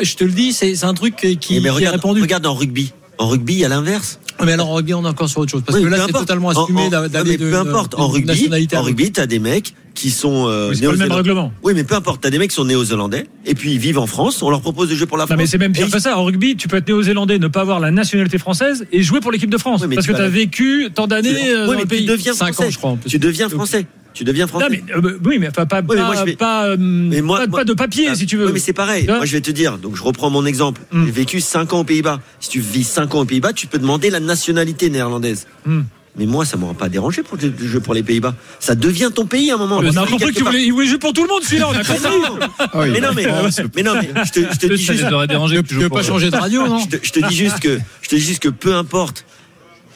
je 0.00 0.14
te 0.14 0.22
le 0.22 0.30
dis, 0.30 0.52
c'est 0.52 0.84
un 0.84 0.94
truc 0.94 1.16
qui, 1.16 1.38
qui 1.38 1.56
Eh 1.56 1.60
ben, 1.60 1.66
est 1.66 1.70
regarde, 1.70 1.96
répandu. 1.96 2.20
regarde 2.22 2.46
en 2.46 2.54
rugby. 2.54 2.92
En 3.18 3.26
rugby, 3.26 3.54
il 3.54 3.58
y 3.58 3.64
a 3.64 3.68
l'inverse. 3.68 4.20
Mais 4.44 4.52
alors, 4.52 4.70
en 4.70 4.74
rugby, 4.74 4.94
on 4.94 5.04
est 5.04 5.08
encore 5.08 5.28
sur 5.28 5.40
autre 5.40 5.52
chose. 5.52 5.62
Parce 5.64 5.78
Oui, 5.78 5.84
que 5.84 5.88
là, 5.88 6.04
c'est 6.06 6.12
totalement 6.12 6.48
En- 6.48 6.64
assumé 6.64 6.88
d'aller 6.90 7.36
de, 7.36 7.50
peu 7.50 7.56
importe. 7.56 7.94
En 7.94 8.08
rugby, 8.08 8.50
en 8.74 8.82
rugby, 8.82 9.12
t'as 9.12 9.26
des 9.26 9.38
mecs 9.38 9.74
qui 9.94 10.10
sont 10.10 10.46
euh, 10.48 10.72
pas 10.72 10.90
le 10.90 10.96
même 10.96 11.12
règlement. 11.12 11.52
Oui, 11.62 11.72
mais 11.74 11.84
peu 11.84 11.94
importe. 11.94 12.20
T'as 12.20 12.30
des 12.30 12.38
mecs 12.38 12.50
qui 12.50 12.56
sont 12.56 12.64
néo-zélandais 12.64 13.26
et 13.46 13.54
puis 13.54 13.72
ils 13.72 13.78
vivent 13.78 13.98
en 13.98 14.06
France. 14.06 14.42
On 14.42 14.50
leur 14.50 14.60
propose 14.60 14.88
de 14.88 14.94
jouer 14.94 15.06
pour 15.06 15.16
la 15.16 15.22
Non 15.22 15.26
France. 15.28 15.38
mais 15.38 15.46
c'est 15.46 15.58
même 15.58 15.70
Et 15.70 15.74
pire 15.74 15.86
ils- 15.86 15.92
que 15.92 15.98
ça. 16.00 16.18
En 16.18 16.24
rugby, 16.24 16.56
tu 16.56 16.66
peux 16.68 16.76
être 16.76 16.88
néo-zélandais, 16.88 17.38
ne 17.38 17.48
pas 17.48 17.60
avoir 17.60 17.78
la 17.80 17.90
nationalité 17.92 18.38
française 18.38 18.86
et 18.92 19.02
jouer 19.02 19.20
pour 19.20 19.30
l'équipe 19.32 19.50
de 19.50 19.58
France 19.58 19.82
Oui, 19.86 19.94
parce 19.94 20.06
tu 20.06 20.12
que 20.12 20.16
tu 20.18 20.22
as 20.22 20.28
vécu 20.28 20.88
tant 20.94 21.06
d'années 21.06 21.34
Tu- 21.34 21.48
euh, 21.48 21.62
oui, 21.62 21.66
dans 21.66 21.72
mais 21.72 21.76
le 21.76 21.80
tu 21.82 21.86
pays. 21.86 22.06
deviens 22.06 22.34
Cinq 22.34 22.52
français. 22.54 22.68
ans, 22.68 22.70
je 22.72 22.78
crois, 22.78 22.90
en 22.90 22.96
plus. 22.96 23.08
Tu 23.10 23.18
deviens 23.18 23.48
français. 23.48 23.86
Tu 24.14 24.22
deviens 24.24 24.46
français. 24.46 24.66
Non, 24.68 24.70
mais, 24.70 24.94
euh, 24.96 25.00
bah, 25.00 25.10
oui, 25.24 25.38
mais 25.40 25.50
pas, 25.50 25.66
pas, 25.66 25.80
Oui, 25.80 25.96
mais 25.96 26.02
moi, 26.02 26.24
vais- 26.24 26.36
pas, 26.36 26.66
euh, 26.68 26.76
moi- 26.78 27.38
pas- 27.40 27.46
moi- 27.48 27.58
pas 27.58 27.64
de 27.64 27.72
papier, 27.72 28.06
Ah, 28.10 28.14
si 28.14 28.26
tu 28.26 28.36
veux. 28.36 28.46
Oui, 28.46 28.52
mais 28.54 28.60
c'est 28.60 28.72
pareil. 28.72 29.06
Tu 29.06 29.12
Moi, 29.12 29.24
je 29.24 29.32
vais 29.32 29.40
te 29.40 29.50
dire. 29.50 29.76
Donc, 29.78 29.96
je 29.96 30.02
reprends 30.04 30.30
mon 30.30 30.46
exemple. 30.46 30.80
Hmm. 30.92 31.04
J'ai 31.06 31.10
vécu 31.10 31.40
5 31.40 31.72
ans 31.72 31.80
aux 31.80 31.84
Pays-Bas. 31.84 32.20
Si 32.38 32.48
tu 32.48 32.60
vis 32.60 32.84
5 32.84 33.12
ans 33.14 33.20
aux 33.22 33.24
Pays-Bas, 33.24 33.52
tu 33.52 33.66
peux 33.66 33.78
demander 33.78 34.10
la 34.10 34.20
nationalité 34.20 34.88
néerlandaise. 34.88 35.46
Hmm. 35.66 35.82
Mais 36.16 36.26
moi, 36.26 36.44
ça 36.44 36.56
m'aura 36.56 36.74
pas 36.74 36.88
dérangé 36.88 37.22
pour 37.24 37.36
le 37.36 37.52
jeu 37.66 37.80
pour 37.80 37.92
les 37.92 38.04
Pays-Bas. 38.04 38.34
Ça 38.60 38.76
devient 38.76 39.10
ton 39.12 39.26
pays 39.26 39.50
à 39.50 39.54
un 39.54 39.58
moment. 39.58 39.78
on 39.78 39.96
a 39.96 40.00
compris 40.06 40.16
que 40.18 40.24
quelque 40.26 40.36
tu 40.38 40.42
part- 40.44 40.52
voulais, 40.52 40.64
il 40.64 40.72
voulait 40.72 40.86
jouer 40.86 40.98
pour 40.98 41.12
tout 41.12 41.22
le 41.22 41.28
monde, 41.28 41.42
celui-là, 41.42 41.68
on 41.68 41.72
a 41.72 41.78
compris. 41.84 42.48
Ah 42.58 42.68
oui, 42.74 42.90
Mais 42.92 43.00
non, 43.00 43.08
mais, 43.14 43.26
mais 43.74 43.82
non, 43.82 43.94
mais 43.94 44.24
je 44.24 44.30
te, 44.32 44.40
je 44.52 44.58
te 44.58 44.66
dis 44.74 44.84
Ça 44.84 44.92
juste, 44.92 45.06
les 45.08 45.12
aurait 45.12 45.26
dérangé 45.26 45.56
que 45.56 45.62
tu 45.62 45.68
Tu 45.68 45.74
joues 45.74 45.80
veux 45.80 45.88
pour 45.88 45.98
pas 45.98 46.04
eux. 46.04 46.06
changer 46.06 46.30
de 46.30 46.36
radio, 46.36 46.68
non 46.68 46.78
je 46.78 46.88
te, 46.96 47.04
je 47.04 47.10
te 47.12 47.26
dis 47.28 47.34
juste 47.36 47.58
que, 47.58 47.78
je 48.02 48.08
te 48.08 48.14
dis 48.14 48.20
juste 48.22 48.40
que 48.42 48.48
peu 48.48 48.74
importe 48.76 49.24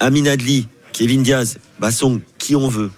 Amin 0.01 0.27
Adli, 0.27 0.67
Kevin 0.93 1.23
Diaz, 1.23 1.59
Basson, 1.79 2.21
qui 2.39 2.57
on 2.57 2.67
veut. 2.69 2.91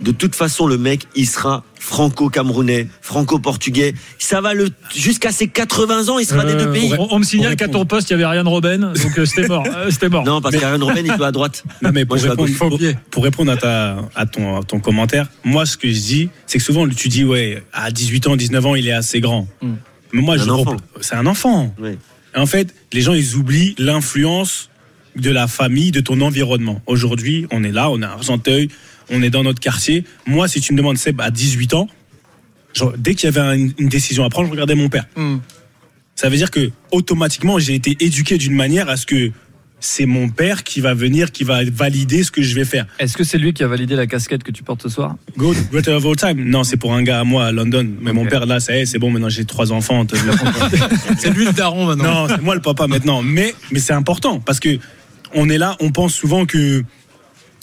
De 0.00 0.12
toute 0.12 0.34
façon, 0.34 0.66
le 0.66 0.76
mec, 0.78 1.02
il 1.14 1.26
sera 1.26 1.64
franco-camerounais, 1.78 2.88
franco-portugais. 3.00 3.94
Ça 4.18 4.40
va 4.40 4.54
le, 4.54 4.68
jusqu'à 4.94 5.32
ses 5.32 5.48
80 5.48 6.08
ans, 6.08 6.18
il 6.18 6.26
sera 6.26 6.44
des 6.44 6.54
deux 6.54 6.68
Euh, 6.68 6.72
pays. 6.72 6.92
on, 6.98 7.14
on 7.14 7.18
me 7.18 7.24
signale 7.24 7.56
qu'à 7.56 7.68
ton 7.68 7.86
poste, 7.86 8.10
il 8.10 8.12
y 8.12 8.14
avait 8.14 8.26
Ryan 8.26 8.48
Robben, 8.48 8.80
donc 8.92 9.18
euh, 9.18 9.24
c'était 9.24 9.48
mort. 9.48 9.64
Euh, 9.66 9.86
c'était 9.90 10.08
mort. 10.08 10.24
Non, 10.24 10.40
parce 10.40 10.56
qu'Aaron 10.56 10.84
Robben, 10.84 11.04
il 11.06 11.14
joue 11.16 11.24
à 11.24 11.32
droite. 11.32 11.64
Non, 11.82 11.90
mais 11.92 12.04
pour 12.04 12.16
Moi, 12.16 12.28
répondre, 12.30 12.78
pour, 13.10 13.24
répondre 13.24 13.52
à, 13.52 13.56
ta, 13.56 13.96
à, 14.14 14.26
ton, 14.26 14.60
à 14.60 14.62
ton 14.64 14.80
commentaire, 14.80 15.28
moi, 15.44 15.66
ce 15.66 15.76
que 15.76 15.88
je 15.88 15.98
dis, 16.00 16.28
c'est 16.46 16.58
que 16.58 16.64
souvent, 16.64 16.88
tu 16.88 17.08
dis, 17.08 17.24
ouais, 17.24 17.62
à 17.72 17.90
18 17.90 18.26
ans, 18.28 18.36
19 18.36 18.66
ans, 18.66 18.74
il 18.74 18.86
est 18.88 18.92
assez 18.92 19.20
grand. 19.20 19.46
Mm. 19.62 19.72
Mais 20.12 20.22
moi, 20.22 20.34
Un 20.34 20.44
je 20.44 20.50
enfant. 20.50 20.76
C'est 21.00 21.14
un 21.16 21.26
enfant. 21.26 21.74
Oui. 21.80 21.90
En 22.34 22.46
fait, 22.46 22.74
les 22.92 23.00
gens, 23.00 23.12
ils 23.14 23.34
oublient 23.36 23.74
l'influence 23.78 24.68
de 25.16 25.30
la 25.30 25.46
famille, 25.46 25.90
de 25.92 26.00
ton 26.00 26.20
environnement. 26.20 26.82
Aujourd'hui, 26.86 27.46
on 27.50 27.64
est 27.64 27.72
là, 27.72 27.90
on 27.90 28.00
est 28.02 28.04
à 28.04 28.10
Argenteuil, 28.12 28.68
on 29.10 29.22
est 29.22 29.30
dans 29.30 29.42
notre 29.42 29.60
quartier. 29.60 30.04
Moi, 30.26 30.48
si 30.48 30.60
tu 30.60 30.72
me 30.72 30.78
demandes, 30.78 30.98
Seb, 30.98 31.20
à 31.20 31.30
18 31.30 31.74
ans, 31.74 31.88
genre, 32.74 32.92
dès 32.96 33.14
qu'il 33.14 33.32
y 33.32 33.36
avait 33.36 33.56
une, 33.56 33.72
une 33.78 33.88
décision 33.88 34.24
à 34.24 34.30
prendre, 34.30 34.46
je 34.46 34.52
regardais 34.52 34.74
mon 34.74 34.88
père. 34.88 35.06
Hmm. 35.16 35.38
Ça 36.14 36.28
veut 36.28 36.36
dire 36.36 36.50
que 36.50 36.70
automatiquement, 36.92 37.58
j'ai 37.58 37.74
été 37.74 37.96
éduqué 38.00 38.38
d'une 38.38 38.54
manière 38.54 38.88
à 38.88 38.96
ce 38.96 39.04
que 39.04 39.32
c'est 39.80 40.06
mon 40.06 40.28
père 40.28 40.64
qui 40.64 40.80
va 40.80 40.94
venir, 40.94 41.30
qui 41.30 41.44
va 41.44 41.60
valider 41.64 42.22
ce 42.22 42.30
que 42.30 42.42
je 42.42 42.54
vais 42.54 42.64
faire. 42.64 42.86
Est-ce 42.98 43.16
que 43.16 43.24
c'est 43.24 43.38
lui 43.38 43.52
qui 43.52 43.62
a 43.62 43.68
validé 43.68 43.94
la 43.94 44.06
casquette 44.06 44.42
que 44.42 44.50
tu 44.50 44.62
portes 44.62 44.82
ce 44.82 44.88
soir? 44.88 45.16
Go 45.36 45.54
greater 45.70 45.94
of 45.94 46.06
all 46.06 46.16
time. 46.16 46.42
Non, 46.48 46.64
c'est 46.64 46.76
pour 46.78 46.94
un 46.94 47.02
gars 47.02 47.20
à 47.20 47.24
moi 47.24 47.46
à 47.46 47.52
London. 47.52 47.86
Mais 48.00 48.12
mon 48.12 48.24
père 48.24 48.46
là, 48.46 48.58
ça 48.60 48.76
y 48.76 48.80
est, 48.80 48.86
c'est 48.86 48.98
bon. 48.98 49.10
Maintenant, 49.10 49.28
j'ai 49.28 49.44
trois 49.44 49.72
enfants. 49.72 50.06
C'est 51.18 51.30
lui 51.30 51.44
le 51.44 51.52
daron 51.52 51.86
maintenant. 51.86 52.26
non, 52.26 52.28
c'est 52.28 52.42
moi 52.42 52.54
le 52.54 52.60
papa 52.60 52.86
maintenant. 52.86 53.22
Mais, 53.22 53.54
mais 53.70 53.78
c'est 53.78 53.92
important 53.92 54.40
parce 54.40 54.60
que 54.60 54.78
on 55.34 55.48
est 55.48 55.58
là, 55.58 55.76
on 55.80 55.90
pense 55.90 56.14
souvent 56.14 56.46
que 56.46 56.82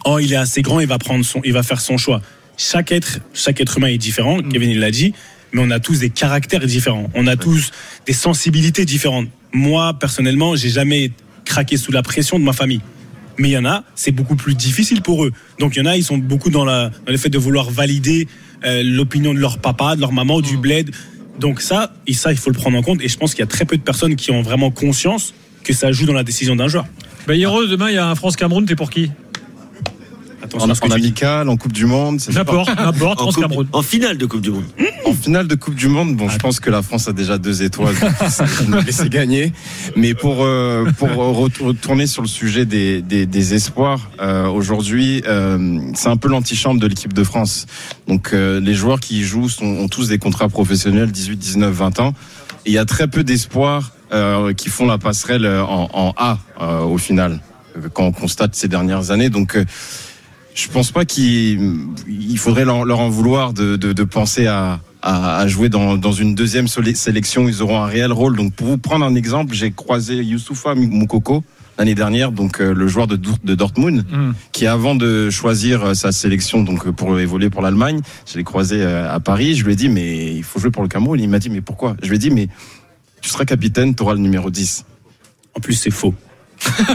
oh, 0.06 0.20
il 0.20 0.34
est 0.34 0.38
assez 0.38 0.62
grand, 0.62 0.80
il 0.80 0.88
va 0.88 0.98
prendre 0.98 1.24
son, 1.26 1.42
il 1.44 1.54
va 1.54 1.63
faire 1.63 1.82
son 1.82 1.98
choix. 1.98 2.22
Chaque 2.58 2.92
être, 2.92 3.20
chaque 3.34 3.60
être 3.62 3.78
humain 3.78 3.88
est 3.88 3.98
différent. 3.98 4.39
Kevin 4.42 4.70
il 4.70 4.80
l'a 4.80 4.92
dit, 4.92 5.13
mais 5.52 5.62
on 5.63 5.72
a 5.72 5.80
tous 5.80 6.00
des 6.00 6.10
caractères 6.10 6.66
différents. 6.66 7.10
On 7.13 7.28
a 7.28 7.36
tous 7.36 7.72
des 8.06 8.13
sensibilités 8.13 8.86
différentes. 8.86 9.28
Moi, 9.54 9.94
personnellement, 10.00 10.56
j'ai 10.56 10.70
jamais 10.70 11.12
craqué 11.46 11.78
sous 11.78 11.92
la 11.92 12.02
pression 12.02 12.39
de 12.39 12.44
ma 12.44 12.54
famille. 12.54 12.82
Mais 13.38 13.50
il 13.50 13.54
y 13.54 13.58
en 13.58 13.66
a, 13.66 13.84
c'est 13.96 14.12
beaucoup 14.12 14.36
plus 14.36 14.54
difficile 14.54 15.02
pour 15.02 15.26
eux. 15.26 15.32
Donc 15.60 15.76
il 15.76 15.80
y 15.80 15.82
en 15.82 15.88
a, 15.88 15.98
ils 15.98 16.04
sont 16.04 16.18
beaucoup 16.18 16.52
dans, 16.52 16.66
la, 16.66 16.89
dans 16.89 17.12
le 17.12 17.18
fait 17.18 17.30
de 17.30 17.38
vouloir 17.39 17.72
valider 17.72 18.28
euh, 18.63 18.84
l'opinion 18.84 19.34
de 19.34 19.39
leur 19.39 19.58
papa, 19.58 19.96
de 19.96 20.02
leur 20.02 20.12
maman, 20.12 20.42
du 20.42 20.58
bled. 20.58 20.92
Donc 21.39 21.62
ça, 21.62 21.94
et 22.06 22.13
ça, 22.13 22.32
il 22.32 22.38
faut 22.38 22.52
le 22.52 22.58
prendre 22.58 22.78
en 22.78 22.84
compte. 22.84 23.02
Et 23.02 23.08
je 23.08 23.18
pense 23.18 23.32
qu'il 23.32 23.39
y 23.39 23.44
a 23.44 23.48
très 23.48 23.66
peu 23.66 23.78
de 23.78 23.82
personnes 23.82 24.16
qui 24.16 24.32
ont 24.32 24.44
vraiment 24.44 24.70
conscience 24.70 25.34
que 25.63 25.74
ça 25.74 25.92
joue 25.92 26.06
dans 26.06 26.13
la 26.13 26.24
décision 26.24 26.56
d'un 26.56 26.68
joueur. 26.68 26.86
Bah, 27.26 27.36
Hiro, 27.36 27.66
demain, 27.66 27.89
il 27.89 27.96
y 27.96 27.98
a 27.98 28.08
un 28.08 28.16
France-Cameroun, 28.16 28.66
t'es 28.66 28.76
pour 28.76 28.89
qui? 28.89 29.10
Attention 30.43 30.67
En, 30.67 30.71
à 30.71 30.75
ce 30.75 30.82
que 30.82 30.88
en 30.88 30.91
amical, 30.91 31.49
en 31.49 31.58
Coupe 31.58 31.71
du 31.73 31.86
Monde. 31.86 32.19
c'est 32.19 32.34
N'importe, 32.34 32.69
n'importe, 32.77 33.21
En, 33.21 33.32
coupe- 33.32 33.67
en 33.71 33.82
finale 33.82 34.17
de 34.17 34.25
Coupe 34.25 34.41
du 34.41 34.51
Monde. 34.51 34.63
En 35.06 35.13
finale 35.13 35.47
de 35.47 35.56
Coupe 35.56 35.75
du 35.75 35.88
Monde, 35.88 36.15
bon, 36.15 36.27
je 36.29 36.38
pense 36.38 36.60
que 36.60 36.69
la 36.69 36.82
France 36.82 37.08
a 37.08 37.13
déjà 37.13 37.38
deux 37.38 37.63
étoiles, 37.63 37.95
donc 38.67 38.86
laisser 38.86 39.10
gagner. 39.10 39.53
Mais 39.95 40.13
pour 40.13 40.43
euh, 40.43 40.86
pour 40.97 41.10
retour- 41.10 41.67
retourner 41.67 42.08
sur 42.08 42.21
le 42.21 42.27
sujet 42.27 42.65
des 42.65 43.01
des, 43.01 43.25
des 43.25 43.53
espoirs, 43.53 44.10
euh, 44.19 44.47
aujourd'hui, 44.47 45.23
euh, 45.27 45.79
c'est 45.95 46.10
un 46.10 46.17
peu 46.17 46.27
l'antichambre 46.27 46.79
de 46.79 46.88
l'équipe 46.88 47.13
de 47.13 47.23
France. 47.23 47.65
Donc 48.08 48.32
euh, 48.34 48.60
les 48.60 48.73
joueurs 48.73 48.99
qui 48.99 49.19
y 49.19 49.23
jouent 49.23 49.49
sont, 49.49 49.65
ont 49.65 49.88
tous 49.88 50.10
des 50.10 50.17
contrats 50.17 50.49
professionnels, 50.49 51.12
18, 51.12 51.38
19, 51.38 51.71
20 51.73 51.99
ans. 51.99 52.13
Et 52.65 52.69
il 52.71 52.73
y 52.73 52.77
a 52.77 52.86
très 52.86 53.08
peu 53.08 53.23
d'espoirs 53.23 53.91
euh, 54.13 54.53
qui 54.53 54.69
font 54.69 54.86
la 54.88 54.97
passerelle 54.97 55.45
en, 55.47 55.89
en 55.93 56.13
A 56.17 56.38
euh, 56.62 56.79
au 56.82 56.97
final, 56.97 57.39
euh, 57.77 57.88
quand 57.93 58.03
on 58.03 58.12
constate 58.12 58.56
ces 58.56 58.67
dernières 58.67 59.12
années. 59.12 59.29
Donc 59.29 59.56
euh, 59.56 59.65
je 60.56 60.68
pense 60.70 60.92
pas 60.92 61.06
qu'il 61.06 61.88
il 62.08 62.38
faudrait 62.38 62.66
leur, 62.66 62.86
leur 62.86 63.00
en 63.00 63.10
vouloir 63.10 63.54
de, 63.54 63.76
de, 63.76 63.94
de 63.94 64.04
penser 64.04 64.46
à, 64.48 64.80
à, 65.02 65.38
à 65.38 65.48
jouer 65.48 65.70
dans, 65.70 65.98
dans 65.98 66.12
une 66.12 66.36
deuxième 66.36 66.68
sélection. 66.68 67.48
Ils 67.48 67.62
auront 67.62 67.82
un 67.82 67.88
réel 67.88 68.12
rôle. 68.12 68.36
Donc, 68.38 68.54
pour 68.54 68.68
vous 68.68 68.78
prendre 68.78 69.06
un 69.06 69.16
exemple, 69.16 69.54
j'ai 69.56 69.72
croisé 69.72 70.16
Youssoufa 70.24 70.76
Moukoko 70.76 71.44
l'année 71.80 71.96
dernière, 71.96 72.32
donc 72.32 72.62
euh, 72.62 72.72
le 72.72 72.88
joueur 72.88 73.08
de, 73.08 73.16
Dor- 73.16 73.39
de 73.44 73.56
Dortmund, 73.56 74.06
Mm. 74.12 74.34
qui 74.52 74.68
avant 74.68 74.94
de 74.94 75.32
choisir 75.32 75.84
euh, 75.84 75.94
sa 75.96 76.12
sélection 76.12 76.62
donc 76.62 76.86
euh, 76.86 76.92
pour 76.92 77.20
évoluer 77.20 77.50
pour 77.50 77.63
l'Allemagne, 77.63 78.00
je 78.32 78.38
l'ai 78.38 78.44
croisé 78.44 78.84
euh, 78.84 79.12
à 79.12 79.20
Paris. 79.20 79.56
Je 79.56 79.66
lui 79.66 79.74
ai 79.74 79.76
dit 79.76 79.89
mais 79.89 80.36
il 80.36 80.44
faut 80.44 80.60
jouer 80.60 80.70
pour 80.70 80.84
le 80.84 80.88
Cameroun. 80.89 81.20
Il 81.20 81.30
m'a 81.30 81.39
dit 81.39 81.50
mais 81.50 81.62
pourquoi? 81.62 81.96
Je 82.04 82.10
lui 82.10 82.18
ai 82.18 82.20
dit 82.20 82.30
mais 82.30 82.48
tu 83.22 83.30
seras 83.32 83.46
capitaine, 83.46 83.96
tu 83.96 84.04
auras 84.04 84.13
le 84.13 84.20
numéro 84.20 84.52
10. 84.52 84.86
En 85.56 85.60
plus, 85.62 85.74
c'est 85.74 85.89
faux. 85.92 86.13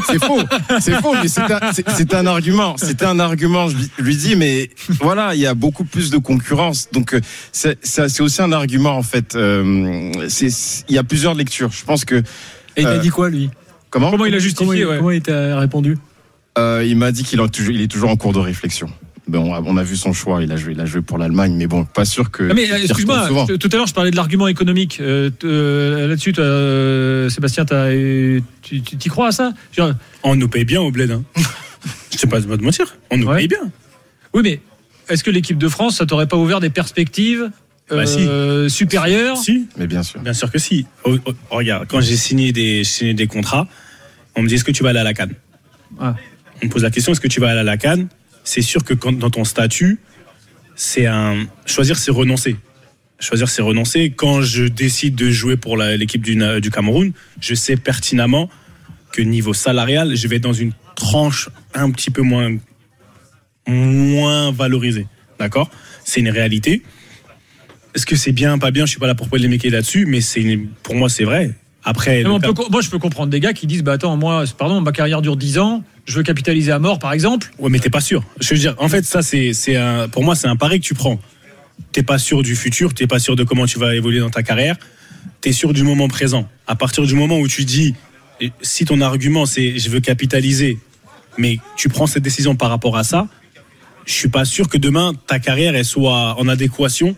C'est 0.06 0.22
faux, 0.24 0.40
c'est 0.80 0.94
faux, 1.00 1.14
mais 1.20 1.28
c'était 1.28 1.54
un, 1.54 1.72
c'est- 1.72 2.14
un 2.14 2.26
argument. 2.26 2.76
C'était 2.76 3.04
un 3.04 3.18
argument. 3.20 3.68
Je 3.68 3.76
lui- 4.02 4.16
dis, 4.16 4.34
mais 4.36 4.70
voilà, 5.00 5.34
il 5.34 5.40
y 5.40 5.46
a 5.46 5.54
beaucoup 5.54 5.84
plus 5.84 6.10
de 6.10 6.18
concurrence, 6.18 6.88
donc 6.92 7.14
euh, 7.14 7.20
c'est 7.52 7.78
c'est- 7.84 8.08
c'est 8.08 8.22
aussi 8.22 8.42
un 8.42 8.52
argument 8.52 8.96
en 8.96 9.02
fait. 9.02 9.34
Euh, 9.36 10.10
c'est- 10.28 10.84
Il 10.88 10.94
y 10.94 10.98
a 10.98 11.04
plusieurs 11.04 11.34
lectures. 11.34 11.70
Je 11.72 11.84
pense 11.84 12.04
que 12.04 12.16
Et 12.76 12.82
il 12.82 12.86
a 12.86 12.90
Euh, 12.90 12.98
dit 12.98 13.08
quoi, 13.10 13.28
lui? 13.28 13.50
comment? 13.90 14.10
Comment 14.10 14.24
il 14.26 14.28
a 14.28 14.38
Comment 14.38 14.40
justifié 14.40 14.80
il, 14.80 14.86
ouais. 14.86 14.96
comment 14.98 15.10
il 15.10 15.20
t'a 15.22 15.58
répondu? 15.58 15.96
Euh, 16.56 16.84
Il 16.86 16.96
m'a 16.96 17.10
dit 17.12 17.24
qu'il 17.24 17.40
est 17.40 17.88
toujours 17.90 18.10
en 18.10 18.16
cours 18.16 18.32
de 18.32 18.38
réflexion. 18.38 18.88
Bon, 19.28 19.40
on 19.50 19.54
a, 19.54 19.60
on 19.60 19.76
a 19.76 19.82
vu 19.82 19.94
son 19.96 20.12
choix. 20.14 20.42
Il 20.42 20.50
a 20.52 20.56
joué, 20.56 20.72
il 20.72 20.80
a 20.80 20.86
joué 20.86 21.02
pour 21.02 21.18
l'Allemagne, 21.18 21.54
mais 21.54 21.66
bon, 21.66 21.84
pas 21.84 22.06
sûr 22.06 22.30
que. 22.30 22.48
Ah, 22.50 22.54
mais 22.54 22.64
excuse-moi, 22.64 23.28
tout 23.60 23.68
à 23.70 23.76
l'heure 23.76 23.86
je 23.86 23.92
parlais 23.94 24.10
de 24.10 24.16
l'argument 24.16 24.48
économique. 24.48 24.98
Euh, 25.00 25.30
euh, 25.44 26.08
Là-dessus, 26.08 26.32
euh, 26.38 27.28
Sébastien, 27.28 27.64
t'as, 27.66 27.88
euh, 27.90 28.40
tu 28.62 28.80
tu- 28.80 28.96
t'y 28.96 29.08
crois 29.10 29.28
à 29.28 29.32
ça? 29.32 29.52
On 30.22 30.34
nous 30.34 30.48
paye 30.48 30.64
bien 30.64 30.80
au 30.80 30.90
bled. 30.90 31.10
Hein. 31.10 31.22
Je 32.10 32.16
sais 32.18 32.26
pas 32.26 32.40
de 32.40 32.46
mentir. 32.62 32.96
On 33.10 33.18
nous 33.18 33.26
Ouais. 33.26 33.36
paye 33.38 33.48
bien. 33.48 33.70
Oui, 34.34 34.40
mais 34.42 34.60
est-ce 35.08 35.22
que 35.22 35.30
l'équipe 35.30 35.58
de 35.58 35.68
France, 35.68 35.98
ça 35.98 36.06
t'aurait 36.06 36.26
pas 36.26 36.36
ouvert 36.36 36.58
des 36.60 36.70
perspectives 36.70 37.50
Bah, 37.90 37.96
euh, 38.06 38.68
supérieures? 38.68 39.36
Si, 39.36 39.68
Mais 39.76 39.86
bien 39.86 40.02
sûr. 40.02 40.20
bien 40.20 40.32
sûr 40.32 40.50
que 40.50 40.58
si. 40.58 40.86
Oh, 41.04 41.16
oh, 41.26 41.32
regarde, 41.50 41.86
quand 41.88 42.00
j'ai 42.00 42.16
signé 42.16 42.52
des, 42.52 42.82
signé 42.82 43.14
des 43.14 43.26
contrats, 43.26 43.68
on 44.36 44.42
me 44.42 44.48
dit 44.48 44.54
est-ce 44.54 44.64
que 44.64 44.72
tu 44.72 44.82
vas 44.82 44.88
aller 44.90 44.98
à 45.00 45.04
la 45.04 45.14
Cannes? 45.14 45.34
Ah. 46.00 46.16
On 46.62 46.66
me 46.66 46.70
pose 46.70 46.82
la 46.82 46.90
question 46.90 47.12
est-ce 47.12 47.20
que 47.20 47.28
tu 47.28 47.40
vas 47.40 47.50
aller 47.50 47.60
à 47.60 47.64
la 47.64 47.76
Cannes? 47.76 48.08
C'est 48.48 48.62
sûr 48.62 48.82
que 48.82 48.94
quand, 48.94 49.12
dans 49.12 49.28
ton 49.28 49.44
statut, 49.44 49.98
c'est 50.74 51.04
un 51.04 51.36
choisir, 51.66 51.98
c'est 51.98 52.10
renoncer. 52.10 52.56
choisir 53.20 53.46
c'est 53.46 53.60
renoncer. 53.60 54.08
Quand 54.08 54.40
je 54.40 54.64
décide 54.64 55.14
de 55.16 55.28
jouer 55.30 55.58
pour 55.58 55.76
l'équipe 55.76 56.22
du, 56.22 56.70
Cameroun, 56.70 57.12
je 57.42 57.54
sais 57.54 57.76
pertinemment 57.76 58.48
que 59.12 59.20
niveau 59.20 59.52
salarial, 59.52 60.16
je 60.16 60.28
vais 60.28 60.38
dans 60.38 60.54
une 60.54 60.72
tranche 60.96 61.50
un 61.74 61.90
petit 61.90 62.10
peu 62.10 62.22
moins, 62.22 62.56
moins 63.66 64.50
valorisée. 64.50 65.06
D'accord? 65.38 65.70
C'est 66.06 66.20
une 66.20 66.30
réalité. 66.30 66.82
Est-ce 67.94 68.06
que 68.06 68.16
c'est 68.16 68.32
bien, 68.32 68.56
pas 68.56 68.70
bien? 68.70 68.86
Je 68.86 68.92
suis 68.92 68.98
pas 68.98 69.08
là 69.08 69.14
pour 69.14 69.28
polémiquer 69.28 69.68
là-dessus, 69.68 70.06
mais 70.06 70.22
c'est 70.22 70.58
pour 70.82 70.94
moi, 70.94 71.10
c'est 71.10 71.24
vrai. 71.24 71.54
Après, 71.84 72.22
peut 72.22 72.54
moi, 72.70 72.80
je 72.80 72.88
peux 72.88 72.98
comprendre 72.98 73.30
des 73.30 73.40
gars 73.40 73.52
qui 73.52 73.66
disent 73.66 73.82
bah 73.82 73.92
attends, 73.92 74.16
moi, 74.16 74.44
pardon, 74.56 74.80
ma 74.80 74.92
carrière 74.92 75.20
dure 75.20 75.36
10 75.36 75.58
ans, 75.58 75.84
je 76.08 76.16
veux 76.16 76.22
capitaliser 76.22 76.72
à 76.72 76.78
mort, 76.78 76.98
par 76.98 77.12
exemple. 77.12 77.50
Ouais, 77.58 77.68
mais 77.68 77.78
t'es 77.78 77.90
pas 77.90 78.00
sûr. 78.00 78.24
Je 78.40 78.54
veux 78.54 78.58
dire, 78.58 78.74
en 78.78 78.88
fait, 78.88 79.04
ça, 79.04 79.20
c'est, 79.20 79.52
c'est 79.52 79.76
un, 79.76 80.08
pour 80.08 80.24
moi, 80.24 80.34
c'est 80.34 80.48
un 80.48 80.56
pari 80.56 80.80
que 80.80 80.84
tu 80.86 80.94
prends. 80.94 81.20
T'es 81.92 82.02
pas 82.02 82.18
sûr 82.18 82.42
du 82.42 82.56
futur, 82.56 82.94
t'es 82.94 83.06
pas 83.06 83.18
sûr 83.18 83.36
de 83.36 83.44
comment 83.44 83.66
tu 83.66 83.78
vas 83.78 83.94
évoluer 83.94 84.20
dans 84.20 84.30
ta 84.30 84.42
carrière. 84.42 84.76
T'es 85.42 85.52
sûr 85.52 85.74
du 85.74 85.82
moment 85.84 86.08
présent. 86.08 86.48
À 86.66 86.76
partir 86.76 87.04
du 87.04 87.14
moment 87.14 87.38
où 87.38 87.46
tu 87.46 87.64
dis, 87.64 87.94
si 88.62 88.84
ton 88.86 89.00
argument 89.00 89.46
c'est 89.46 89.78
je 89.78 89.90
veux 89.90 90.00
capitaliser, 90.00 90.78
mais 91.36 91.58
tu 91.76 91.88
prends 91.88 92.06
cette 92.06 92.22
décision 92.22 92.56
par 92.56 92.70
rapport 92.70 92.96
à 92.96 93.04
ça, 93.04 93.28
je 94.06 94.12
suis 94.12 94.28
pas 94.28 94.44
sûr 94.44 94.68
que 94.68 94.78
demain 94.78 95.12
ta 95.26 95.38
carrière 95.38 95.76
elle 95.76 95.84
soit 95.84 96.36
en 96.38 96.48
adéquation. 96.48 97.16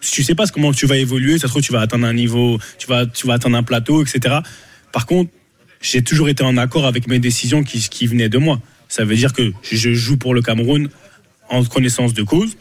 Tu 0.00 0.24
sais 0.24 0.34
pas 0.34 0.46
comment 0.48 0.72
tu 0.72 0.86
vas 0.86 0.96
évoluer, 0.96 1.38
ça 1.38 1.46
se 1.46 1.52
trouve 1.52 1.62
tu 1.62 1.72
vas 1.72 1.80
atteindre 1.80 2.06
un 2.06 2.14
niveau, 2.14 2.58
tu 2.78 2.88
vas, 2.88 3.06
tu 3.06 3.26
vas 3.26 3.34
atteindre 3.34 3.56
un 3.56 3.62
plateau, 3.62 4.02
etc. 4.02 4.36
Par 4.90 5.06
contre, 5.06 5.30
j'ai 5.82 6.02
toujours 6.02 6.28
été 6.28 6.42
en 6.42 6.56
accord 6.56 6.86
avec 6.86 7.06
mes 7.08 7.18
décisions 7.18 7.62
qui, 7.62 7.80
qui 7.80 8.06
venaient 8.06 8.28
de 8.28 8.38
moi. 8.38 8.60
Ça 8.88 9.04
veut 9.04 9.16
dire 9.16 9.32
que 9.32 9.52
je 9.70 9.92
joue 9.92 10.16
pour 10.16 10.34
le 10.34 10.40
Cameroun 10.40 10.88
en 11.50 11.64
connaissance 11.64 12.14
de 12.14 12.22
cause. 12.22 12.56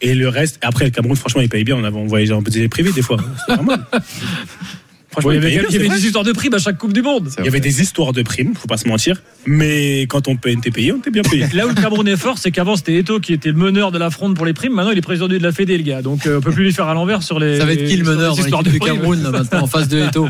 Et 0.00 0.14
le 0.14 0.28
reste, 0.28 0.58
après 0.62 0.86
le 0.86 0.90
Cameroun, 0.90 1.16
franchement, 1.16 1.42
il 1.42 1.48
paye 1.48 1.64
bien. 1.64 1.76
On, 1.76 1.84
avait, 1.84 2.06
voyageait 2.06 2.32
en 2.32 2.42
budget 2.42 2.68
privé 2.68 2.92
des 2.92 3.02
fois. 3.02 3.18
C'est 3.46 3.56
normal. 3.56 3.84
Franchement, 5.12 5.30
Bon, 5.30 5.36
il 5.36 5.42
y 5.42 5.52
il 5.54 5.58
avait, 5.58 5.66
il 5.70 5.84
y 5.84 5.88
des 5.88 6.06
histoires 6.06 6.22
de 6.24 6.30
primes 6.32 6.54
à 6.54 6.58
chaque 6.58 6.78
Coupe 6.78 6.92
du 6.92 7.02
Monde. 7.02 7.28
Il 7.38 7.44
y 7.44 7.48
avait 7.48 7.58
des 7.58 7.80
histoires 7.82 8.12
de 8.12 8.22
primes, 8.22 8.54
faut 8.54 8.68
pas 8.68 8.76
se 8.76 8.86
mentir. 8.86 9.20
Mais 9.44 10.02
quand 10.02 10.28
on 10.28 10.36
paye- 10.36 10.56
était 10.56 10.70
payé, 10.70 10.92
on 10.92 10.98
était 10.98 11.10
bien 11.10 11.22
payé. 11.22 11.46
Là 11.52 11.66
où 11.66 11.70
le 11.70 11.74
Cameroun 11.74 12.06
est 12.06 12.16
fort, 12.16 12.38
c'est 12.38 12.52
qu'avant 12.52 12.76
c'était 12.76 12.94
Eto 12.96 13.18
qui 13.18 13.32
était 13.32 13.48
le 13.50 13.56
meneur 13.56 13.90
de 13.90 13.98
la 13.98 14.10
fronde 14.10 14.36
pour 14.36 14.46
les 14.46 14.52
primes. 14.52 14.72
Maintenant 14.72 14.92
il 14.92 14.98
est 14.98 15.02
président 15.02 15.26
de 15.26 15.36
la 15.36 15.50
Fédé, 15.50 15.76
le 15.76 15.82
gars. 15.82 16.00
Donc 16.02 16.26
euh, 16.26 16.38
on 16.38 16.40
peut 16.40 16.52
plus 16.52 16.62
lui 16.64 16.72
faire 16.72 16.86
à 16.86 16.94
l'envers 16.94 17.24
sur 17.24 17.40
les. 17.40 17.58
Ça 17.58 17.64
va 17.64 17.72
être 17.72 17.86
qui 17.86 17.96
le 17.96 18.04
meneur 18.04 18.36
dans 18.36 18.62
du. 18.62 18.78
Cameroun 18.78 19.20
là, 19.22 19.30
maintenant 19.32 19.62
en 19.62 19.66
face 19.66 19.88
de 19.88 19.98
Eto 19.98 20.28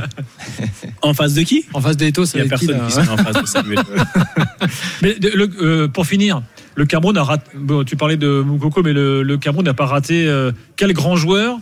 En 1.02 1.12
face 1.14 1.34
de 1.34 1.42
qui? 1.42 1.64
En 1.74 1.80
face 1.82 1.96
de 1.98 2.06
Eto, 2.06 2.24
ça 2.24 2.38
Il 2.38 2.42
n'y 2.42 2.48
va 2.48 2.54
a 2.54 2.56
être 2.56 2.60
qui 2.60 2.66
personne 2.66 2.82
là 2.82 2.88
qui 2.88 3.06
sera 3.06 3.14
en 3.14 3.16
face 3.32 3.42
de 3.42 3.46
Samuel. 3.46 3.78
Mais 5.02 5.14
de- 5.14 5.30
le- 5.34 5.50
euh, 5.62 5.88
pour 5.88 6.06
finir, 6.06 6.42
le 6.74 6.86
Cameroun 6.86 7.16
a 7.16 7.22
raté. 7.22 7.50
Bon, 7.54 7.84
tu 7.84 7.96
parlais 7.96 8.16
de 8.16 8.40
Moukoko, 8.44 8.82
mais 8.82 8.92
le, 8.92 9.22
le 9.22 9.36
Cameroun 9.38 9.64
n'a 9.64 9.74
pas 9.74 9.86
raté. 9.86 10.26
euh, 10.26 10.52
quel 10.76 10.92
grand 10.92 11.16
joueur 11.16 11.58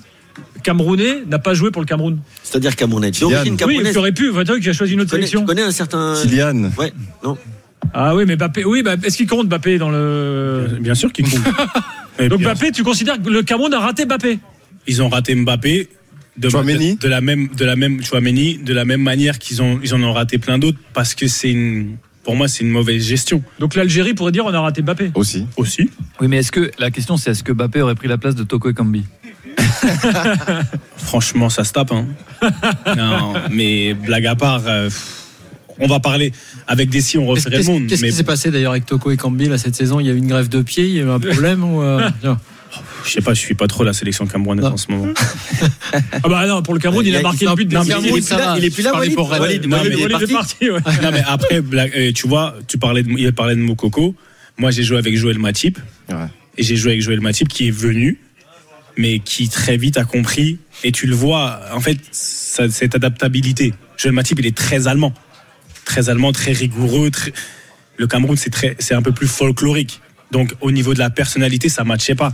camerounais 0.63 1.23
n'a 1.29 1.39
pas 1.39 1.55
joué 1.55 1.71
pour 1.71 1.83
le 1.83 1.87
Cameroun 1.87 2.19
C'est-à-dire 2.43 2.77
camerounais. 2.77 3.11
D'origine 3.11 3.57
Oui, 3.67 3.81
tu 3.93 3.99
aurais 3.99 4.13
pu. 4.13 4.31
Enfin, 4.31 4.45
toi 4.45 4.59
qui 4.59 4.69
as 4.69 4.73
choisi 4.73 4.93
une 4.95 4.99
tu, 5.01 5.03
autre 5.03 5.11
connais, 5.13 5.23
sélection. 5.23 5.41
tu 5.41 5.47
connais 5.47 5.63
un 5.63 5.71
certain. 5.71 6.15
Kylian. 6.23 6.71
Ouais, 6.79 6.93
non. 7.25 7.37
Ah 7.95 8.15
oui, 8.15 8.25
mais 8.27 8.37
Bappé. 8.37 8.65
Oui, 8.65 8.83
bah, 8.83 8.97
est-ce 9.03 9.17
qu'il 9.17 9.27
compte 9.27 9.49
Bappé 9.49 9.79
dans 9.79 9.91
le. 9.91 10.79
Bien 10.81 10.95
sûr 10.95 11.13
qu'il 11.13 11.29
compte. 11.29 11.41
Mais 12.19 12.29
Donc 12.29 12.41
bien 12.41 12.49
Bappé, 12.49 12.73
tu 12.73 12.83
considères 12.83 13.23
que 13.23 13.31
le 13.31 13.43
Cameroun 13.43 13.73
a 13.75 13.79
raté 13.81 14.05
Bappé 14.05 14.39
Ils 14.87 15.03
ont 15.03 15.09
raté 15.09 15.35
Mbappé. 15.35 15.89
De, 16.37 16.49
de, 16.49 17.01
de 17.01 17.09
la 17.09 17.21
même, 17.21 17.49
de 17.49 17.65
la 17.65 17.75
même, 17.75 18.01
Chouameni, 18.05 18.59
de 18.59 18.73
la 18.73 18.85
même 18.85 19.03
manière 19.03 19.41
qu'ils 19.41 19.61
ont, 19.61 19.81
ils 19.83 19.93
en 19.93 20.01
ont 20.05 20.13
raté 20.13 20.39
plein 20.39 20.57
d'autres 20.57 20.79
parce 20.95 21.17
que 21.17 21.27
c'est 21.27 21.51
une, 21.51 21.97
pour 22.23 22.37
moi, 22.37 22.47
c'est 22.47 22.63
une 22.63 22.71
mauvaise 22.71 23.03
gestion 23.05 23.43
Donc 23.59 23.75
l'Algérie 23.75 24.15
pourrait 24.15 24.31
dire 24.31 24.47
on 24.47 24.55
a 24.55 24.61
raté 24.61 24.81
Bappé. 24.83 25.11
Aussi. 25.17 25.47
aussi. 25.57 25.91
Oui, 26.21 26.29
mais 26.29 26.37
est-ce 26.37 26.53
que 26.53 26.71
la 26.79 26.93
question 26.93 27.17
c'est 27.17 27.33
est-ce 27.33 27.43
que 27.43 27.51
Mbappé 27.51 27.81
aurait 27.81 27.97
pris 27.97 28.07
la 28.07 28.19
place 28.19 28.37
de 28.37 28.45
Toko 28.45 28.71
Ekambi? 28.71 29.03
Franchement, 30.97 31.49
ça 31.49 31.65
se 31.65 31.73
tape. 31.73 31.93
Hein. 31.93 32.07
non, 32.97 33.35
mais 33.51 33.95
blague 33.95 34.27
à 34.27 34.35
part, 34.35 34.63
euh, 34.67 34.91
on 35.79 35.87
va 35.87 36.01
parler 36.01 36.33
avec 36.67 36.91
des 36.91 37.01
si, 37.01 37.19
on 37.19 37.35
Qu'est-ce 37.35 37.47
referait 37.49 37.63
le 37.63 37.65
monde. 37.65 37.87
qu'est-ce 37.87 38.03
mais 38.03 38.09
qui 38.11 38.15
s'est 38.17 38.25
passé 38.25 38.51
d'ailleurs 38.51 38.73
avec 38.73 38.87
Toko 38.87 39.11
et 39.11 39.17
Kambi 39.17 39.49
là 39.49 39.59
cette 39.59 39.75
saison? 39.77 40.01
Il 40.01 40.07
y 40.07 40.11
a 40.11 40.13
eu 40.13 40.17
une 40.19 40.27
grève 40.29 40.49
de 40.49 40.63
pied, 40.63 40.85
il 40.85 40.95
y 40.95 41.01
a 41.01 41.05
eu 41.05 41.11
un 41.11 41.21
problème 41.21 41.65
ou 41.65 41.83
euh, 41.83 42.09
je 43.05 43.11
sais 43.11 43.21
pas, 43.23 43.33
je 43.33 43.41
suis 43.41 43.55
pas 43.55 43.67
trop 43.69 43.85
la 43.85 43.93
sélection 43.93 44.27
camerounaise 44.27 44.65
en 44.67 44.77
ce 44.77 44.91
moment. 44.91 45.13
Ah 46.23 46.29
bah 46.29 46.47
non, 46.47 46.63
pour 46.63 46.75
le 46.75 46.81
Cameroun, 46.81 47.07
il 47.07 47.15
a 47.17 47.21
Il 47.21 47.23
y 47.23 47.25
a- 47.25 47.29
marqué 47.29 47.45
il 47.47 47.49
le 47.49 47.55
but 47.55 47.73
Non, 47.73 47.83
Il 47.83 47.89
mais 47.89 47.95
est 47.95 47.97
Cameroun, 47.97 48.21
plus 48.23 48.37
là, 48.37 48.55
il 48.59 48.65
est 48.65 48.71
plus 48.71 48.83
là, 48.83 48.93
Walid. 48.95 49.15
pour. 49.15 49.31
Walid, 49.31 49.67
Non, 49.67 49.79
mais 49.83 49.89
est 49.91 49.95
Walid 49.95 50.05
est 50.05 50.11
parti. 50.11 50.35
parti, 50.35 50.71
ouais. 50.71 50.81
non 51.03 51.11
mais 51.13 51.23
après, 51.27 51.61
blague- 51.63 52.13
tu 52.13 52.29
vois, 52.29 52.55
tu 52.67 52.77
parlais 52.77 53.03
de, 53.03 53.11
il 53.17 53.33
parlait 53.33 53.55
de 53.57 53.61
Mokoko. 53.61 54.15
Moi, 54.59 54.71
j'ai 54.71 54.83
joué 54.83 54.99
avec 54.99 55.17
Joël 55.17 55.39
Matip 55.39 55.79
Ouais. 56.11 56.17
et 56.59 56.63
j'ai 56.63 56.77
joué 56.77 56.91
avec 56.93 57.03
Joël 57.03 57.21
Matip 57.23 57.49
qui 57.49 57.69
est 57.69 57.71
venu, 57.71 58.19
mais 58.99 59.21
qui 59.21 59.49
très 59.49 59.79
vite 59.79 59.97
a 59.97 60.05
compris. 60.05 60.59
Et 60.85 60.93
tu 60.93 61.07
le 61.07 61.15
vois, 61.15 61.61
en 61.73 61.81
fait, 61.81 61.99
ça- 62.13 62.69
cette 62.69 62.95
adaptabilité. 62.95 63.73
Joël 63.97 64.13
Matip, 64.15 64.39
il 64.41 64.47
est 64.47 64.55
très 64.57 64.87
allemand, 64.89 65.15
très 65.87 66.11
allemand, 66.11 66.33
très 66.33 66.53
rigoureux. 66.53 67.11
très- 67.11 67.33
Le 67.97 68.07
Cameroun, 68.07 68.37
c'est 68.37 68.51
très, 68.51 68.77
c'est 68.79 68.95
un 68.95 69.03
peu 69.03 69.13
plus 69.13 69.27
folklorique. 69.29 70.01
Donc, 70.31 70.53
au 70.61 70.71
niveau 70.71 70.93
de 70.95 70.99
la 70.99 71.11
personnalité, 71.11 71.69
ça 71.69 71.85
matchait 71.85 72.15
pas. 72.15 72.33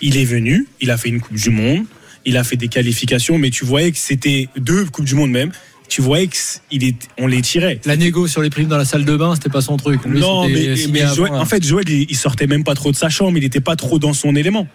Il 0.00 0.16
est 0.16 0.24
venu, 0.24 0.68
il 0.80 0.90
a 0.90 0.96
fait 0.96 1.08
une 1.08 1.20
Coupe 1.20 1.36
du 1.36 1.50
Monde, 1.50 1.84
il 2.24 2.36
a 2.36 2.44
fait 2.44 2.56
des 2.56 2.68
qualifications, 2.68 3.36
mais 3.38 3.50
tu 3.50 3.64
voyais 3.64 3.90
que 3.92 3.98
c'était 3.98 4.48
deux 4.56 4.84
Coupes 4.86 5.04
du 5.04 5.14
Monde 5.14 5.30
même. 5.30 5.50
Tu 5.88 6.00
voyais 6.00 6.28
qu'il 6.28 6.84
est, 6.84 6.96
on 7.18 7.26
les 7.26 7.42
tirait. 7.42 7.78
La 7.84 7.96
négo 7.96 8.26
sur 8.26 8.40
les 8.40 8.48
primes 8.48 8.68
dans 8.68 8.78
la 8.78 8.86
salle 8.86 9.04
de 9.04 9.14
bain, 9.16 9.34
c'était 9.34 9.50
pas 9.50 9.60
son 9.60 9.76
truc. 9.76 10.00
Lui, 10.06 10.20
non, 10.20 10.48
mais, 10.48 10.74
Joël- 11.14 11.32
là. 11.32 11.38
en 11.40 11.44
fait, 11.44 11.62
Joël, 11.62 11.86
il, 11.88 12.06
il 12.08 12.16
sortait 12.16 12.46
même 12.46 12.64
pas 12.64 12.74
trop 12.74 12.90
de 12.90 12.96
sa 12.96 13.10
chambre, 13.10 13.36
il 13.36 13.44
était 13.44 13.60
pas 13.60 13.76
trop 13.76 13.98
dans 13.98 14.14
son 14.14 14.34
élément. 14.34 14.66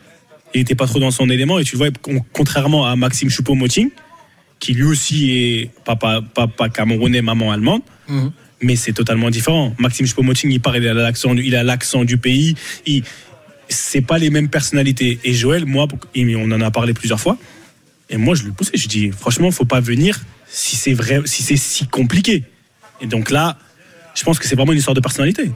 Il 0.53 0.61
était 0.61 0.75
pas 0.75 0.87
trop 0.87 0.99
dans 0.99 1.11
son 1.11 1.29
élément, 1.29 1.59
et 1.59 1.63
tu 1.63 1.75
vois, 1.75 1.89
con- 2.01 2.23
contrairement 2.33 2.85
à 2.85 2.95
Maxime 2.95 3.29
Choupo-Moting, 3.29 3.89
qui 4.59 4.73
lui 4.73 4.83
aussi 4.83 5.31
est 5.31 5.69
papa, 5.85 6.21
papa 6.33 6.69
camerounais, 6.69 7.21
maman 7.21 7.51
allemande, 7.51 7.81
Mhm. 8.07 8.31
mais 8.61 8.75
c'est 8.75 8.93
totalement 8.93 9.29
différent. 9.29 9.75
Maxime 9.77 10.05
Choupo-Moting, 10.07 10.49
il 10.51 10.59
parle, 10.61 10.77
il 10.77 10.87
a 10.87 10.93
l'accent, 10.93 11.35
du- 11.35 11.43
il 11.43 11.55
a 11.55 11.63
l'accent 11.63 12.05
du 12.05 12.17
pays, 12.17 12.55
il, 12.85 13.03
c'est 13.69 14.01
pas 14.01 14.17
les 14.17 14.29
mêmes 14.29 14.49
personnalités. 14.49 15.19
Et 15.23 15.33
Joël, 15.33 15.65
moi, 15.65 15.87
on 16.15 16.51
en 16.51 16.61
a 16.61 16.71
parlé 16.71 16.93
plusieurs 16.93 17.19
fois, 17.19 17.37
et 18.09 18.17
moi, 18.17 18.33
je 18.35 18.43
lui 18.43 18.51
poussais, 18.51 18.71
je 18.77 18.87
dis, 18.87 19.11
franchement, 19.11 19.51
faut 19.51 19.65
pas 19.65 19.81
venir 19.81 20.19
si 20.47 20.75
c'est 20.77 20.93
vrai, 20.93 21.21
si 21.25 21.43
c'est 21.43 21.57
si 21.57 21.87
compliqué. 21.87 22.43
Et 23.01 23.05
donc 23.05 23.29
là, 23.31 23.57
je 24.15 24.23
pense 24.23 24.39
que 24.39 24.47
c'est 24.47 24.55
vraiment 24.55 24.71
une 24.71 24.77
histoire 24.79 24.95
de 24.95 25.01
personnalité. 25.01 25.51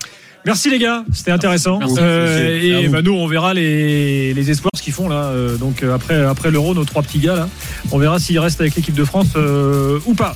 Merci 0.45 0.69
les 0.71 0.79
gars, 0.79 1.03
c'était 1.13 1.31
intéressant. 1.31 1.79
Merci. 1.79 1.95
Euh, 1.99 2.61
Merci. 2.61 2.85
Et 2.85 2.87
bah, 2.87 3.01
nous, 3.03 3.13
on 3.13 3.27
verra 3.27 3.53
les, 3.53 4.33
les 4.33 4.51
espoirs 4.51 4.71
ce 4.75 4.81
qu'ils 4.81 4.93
font 4.93 5.07
là. 5.07 5.25
Euh, 5.25 5.57
donc 5.57 5.83
euh, 5.83 5.93
après, 5.93 6.19
après 6.23 6.49
l'Euro, 6.51 6.73
nos 6.73 6.83
trois 6.85 7.03
petits 7.03 7.19
gars 7.19 7.35
là, 7.35 7.49
on 7.91 7.97
verra 7.99 8.19
s'ils 8.19 8.39
restent 8.39 8.59
avec 8.61 8.75
l'équipe 8.75 8.95
de 8.95 9.05
France 9.05 9.27
euh, 9.35 9.99
ou 10.05 10.13
pas. 10.15 10.29